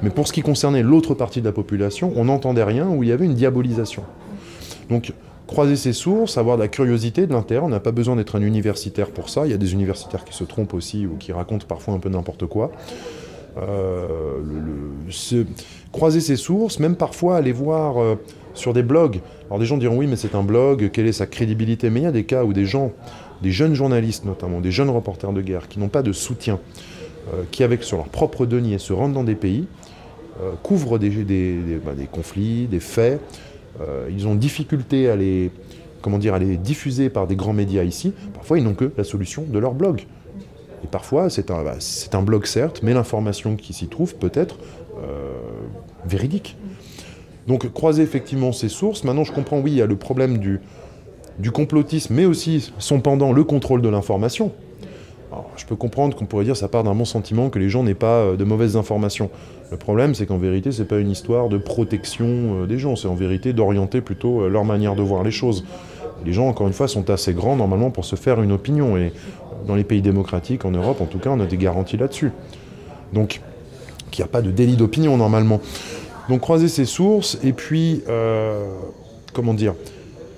[0.04, 3.10] mais pour ce qui concernait l'autre partie de la population, on n'entendait rien, où il
[3.10, 4.04] y avait une diabolisation.
[4.90, 5.14] Donc
[5.48, 7.64] croiser ses sources, avoir de la curiosité, de l'intérêt.
[7.64, 9.46] On n'a pas besoin d'être un universitaire pour ça.
[9.46, 12.10] Il y a des universitaires qui se trompent aussi ou qui racontent parfois un peu
[12.10, 12.72] n'importe quoi.
[13.58, 14.40] Euh,
[15.92, 18.16] croiser ses sources, même parfois aller voir euh,
[18.54, 19.20] sur des blogs.
[19.48, 21.90] Alors des gens diront oui mais c'est un blog, quelle est sa crédibilité?
[21.90, 22.94] Mais il y a des cas où des gens,
[23.42, 26.60] des jeunes journalistes notamment, des jeunes reporters de guerre qui n'ont pas de soutien,
[27.34, 29.68] euh, qui avec sur leur propre denier se rendent dans des pays,
[30.64, 31.12] couvrent des,
[31.86, 33.22] bah, des conflits, des faits,
[34.10, 35.52] ils ont difficulté à les,
[36.02, 38.14] comment dire, à les diffuser par des grands médias ici.
[38.34, 40.06] Parfois, ils n'ont que la solution de leur blog.
[40.84, 41.76] Et parfois, c'est un, bah,
[42.14, 44.58] un, blog certes, mais l'information qui s'y trouve peut être
[44.98, 45.32] euh,
[46.06, 46.58] véridique.
[47.48, 49.04] Donc, croiser effectivement ces sources.
[49.04, 50.60] Maintenant, je comprends, oui, il y a le problème du,
[51.40, 54.52] du complotisme, mais aussi son pendant, le contrôle de l'information
[55.58, 57.94] je peux comprendre qu'on pourrait dire ça part d'un bon sentiment que les gens n'aient
[57.94, 59.30] pas euh, de mauvaises informations.
[59.72, 63.08] Le problème, c'est qu'en vérité, c'est pas une histoire de protection euh, des gens, c'est
[63.08, 65.64] en vérité d'orienter plutôt euh, leur manière de voir les choses.
[66.26, 68.98] Les gens, encore une fois, sont assez grands normalement pour se faire une opinion.
[68.98, 69.14] Et
[69.68, 72.32] dans les pays démocratiques, en Europe en tout cas, on a des garanties là-dessus.
[73.14, 73.40] Donc,
[74.12, 75.62] qu'il n'y a pas de délit d'opinion normalement.
[76.28, 78.04] Donc, croiser ces sources et puis,
[79.34, 79.74] comment dire,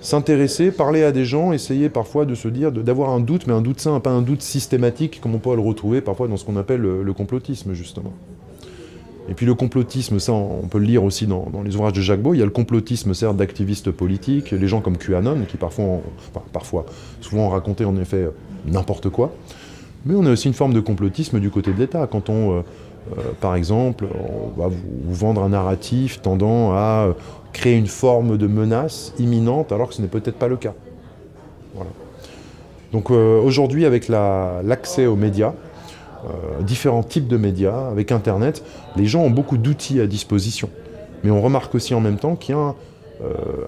[0.04, 3.62] s'intéresser, parler à des gens, essayer parfois de se dire, d'avoir un doute, mais un
[3.62, 6.58] doute sain, pas un doute systématique, comme on peut le retrouver parfois dans ce qu'on
[6.58, 8.14] appelle le, complotisme, justement.
[9.30, 12.22] Et puis le complotisme, ça on peut le lire aussi dans, les ouvrages de Jacques
[12.22, 16.02] Beau, il y a le complotisme certes d'activistes politiques, les gens comme QAnon, qui parfois,
[16.52, 16.86] parfois,
[17.22, 18.28] souvent ont raconté en effet
[18.66, 19.34] n'importe quoi,
[20.06, 22.60] mais on a aussi une forme de complotisme du côté de l'État, quand on...
[22.60, 22.62] Euh,
[23.12, 24.06] euh, par exemple,
[24.58, 27.14] va vous, vendre un narratif tendant à euh,
[27.52, 30.74] créer une forme de menace imminente alors que ce n'est peut-être pas le cas.
[32.92, 35.54] Donc euh, aujourd'hui, avec l'accès aux médias,
[36.62, 38.64] différents types de médias, avec Internet,
[38.96, 40.70] les gens ont beaucoup d'outils à disposition.
[41.24, 42.76] Mais on remarque aussi en même temps qu'il y a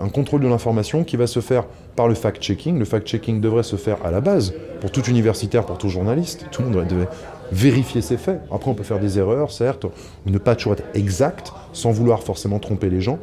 [0.02, 2.78] un contrôle de l'information qui va se faire par le fact-checking.
[2.78, 6.48] Le fact-checking devrait se faire à la base, pour tout universitaire, pour tout journaliste.
[6.52, 7.10] Tout le monde devrait
[7.52, 8.42] vérifier ses faits.
[8.52, 12.24] Après, on peut faire des erreurs, certes, ou ne pas toujours être exact, sans vouloir
[12.24, 13.20] forcément tromper les gens.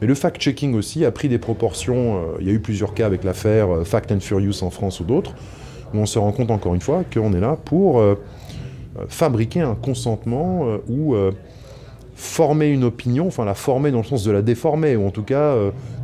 [0.00, 2.16] Mais le fact-checking aussi a pris des proportions.
[2.16, 4.98] Euh, il y a eu plusieurs cas avec l'affaire euh, Fact and Furious en France
[5.00, 5.34] ou d'autres,
[5.94, 8.16] où on se rend compte encore une fois qu'on est là pour euh,
[9.08, 11.14] fabriquer un consentement ou
[12.14, 15.22] former une opinion, enfin la former dans le sens de la déformer, ou en tout
[15.22, 15.56] cas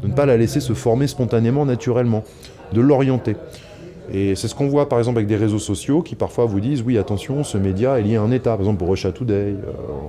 [0.03, 2.25] de ne pas la laisser se former spontanément, naturellement,
[2.73, 3.37] de l'orienter.
[4.13, 6.83] Et c'est ce qu'on voit par exemple avec des réseaux sociaux qui parfois vous disent
[6.83, 8.53] oui attention ce média est lié à un État.
[8.53, 9.55] Par exemple pour Russia Today, euh,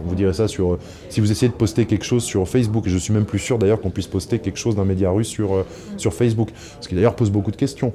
[0.03, 2.87] on vous dirait ça sur euh, si vous essayez de poster quelque chose sur Facebook.
[2.87, 5.27] Et je suis même plus sûr d'ailleurs qu'on puisse poster quelque chose d'un média russe
[5.27, 5.65] sur, euh,
[5.97, 6.49] sur Facebook,
[6.79, 7.91] ce qui d'ailleurs pose beaucoup de questions.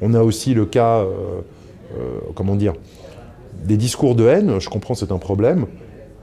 [0.00, 1.04] On a aussi le cas,
[2.36, 2.74] comment dire,
[3.64, 4.60] des discours de haine.
[4.60, 5.66] Je comprends c'est un problème.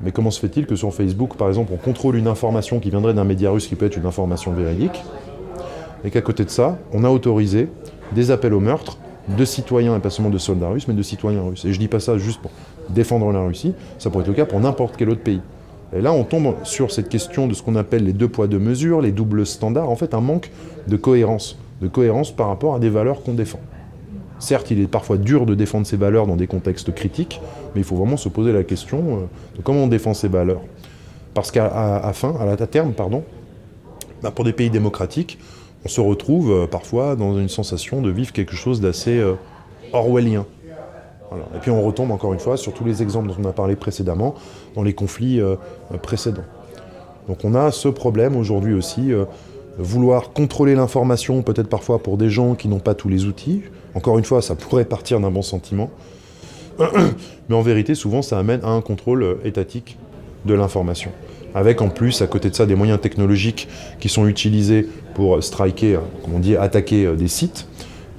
[0.01, 3.13] Mais comment se fait-il que sur Facebook, par exemple, on contrôle une information qui viendrait
[3.13, 5.03] d'un média russe qui peut être une information véridique,
[6.03, 7.69] et qu'à côté de ça, on a autorisé
[8.13, 8.97] des appels au meurtre
[9.37, 11.65] de citoyens, et pas seulement de soldats russes, mais de citoyens russes.
[11.65, 12.51] Et je dis pas ça juste pour
[12.89, 15.41] défendre la Russie, ça pourrait être le cas pour n'importe quel autre pays.
[15.95, 18.59] Et là, on tombe sur cette question de ce qu'on appelle les deux poids, deux
[18.59, 20.51] mesures, les doubles standards, en fait un manque
[20.87, 23.59] de cohérence, de cohérence par rapport à des valeurs qu'on défend.
[24.39, 27.41] Certes, il est parfois dur de défendre ces valeurs dans des contextes critiques,
[27.73, 30.61] mais il faut vraiment se poser la question euh, de comment on défend ces valeurs.
[31.33, 33.23] Parce qu'à à, terme, pardon,
[34.21, 35.39] bah, pour des pays démocratiques,
[35.85, 39.35] on se retrouve euh, parfois dans une sensation de vivre quelque chose d'assez euh,
[39.93, 40.45] orwellien.
[41.55, 43.75] Et puis on retombe encore une fois sur tous les exemples dont on a parlé
[43.75, 44.35] précédemment,
[44.75, 45.41] dans les conflits
[46.01, 46.45] précédents.
[47.27, 49.11] Donc on a ce problème aujourd'hui aussi,
[49.77, 53.61] vouloir contrôler l'information, peut-être parfois pour des gens qui n'ont pas tous les outils.
[53.93, 55.89] Encore une fois, ça pourrait partir d'un bon sentiment.
[57.49, 59.97] Mais en vérité, souvent, ça amène à un contrôle étatique
[60.45, 61.11] de l'information
[61.55, 63.67] avec en plus, à côté de ça, des moyens technologiques
[63.99, 67.67] qui sont utilisés pour striker, comme on dit, attaquer euh, des sites,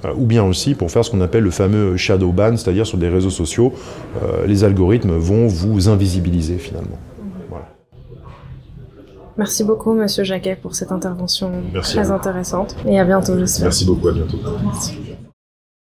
[0.03, 2.97] euh, ou bien aussi pour faire ce qu'on appelle le fameux shadow ban, c'est-à-dire sur
[2.97, 3.73] des réseaux sociaux,
[4.23, 6.97] euh, les algorithmes vont vous invisibiliser finalement.
[9.37, 12.75] Merci beaucoup, Monsieur Jacquet, pour cette intervention très intéressante.
[12.87, 13.65] Et à bientôt, j'espère.
[13.65, 14.37] Merci beaucoup, à bientôt.
[14.63, 14.97] Merci.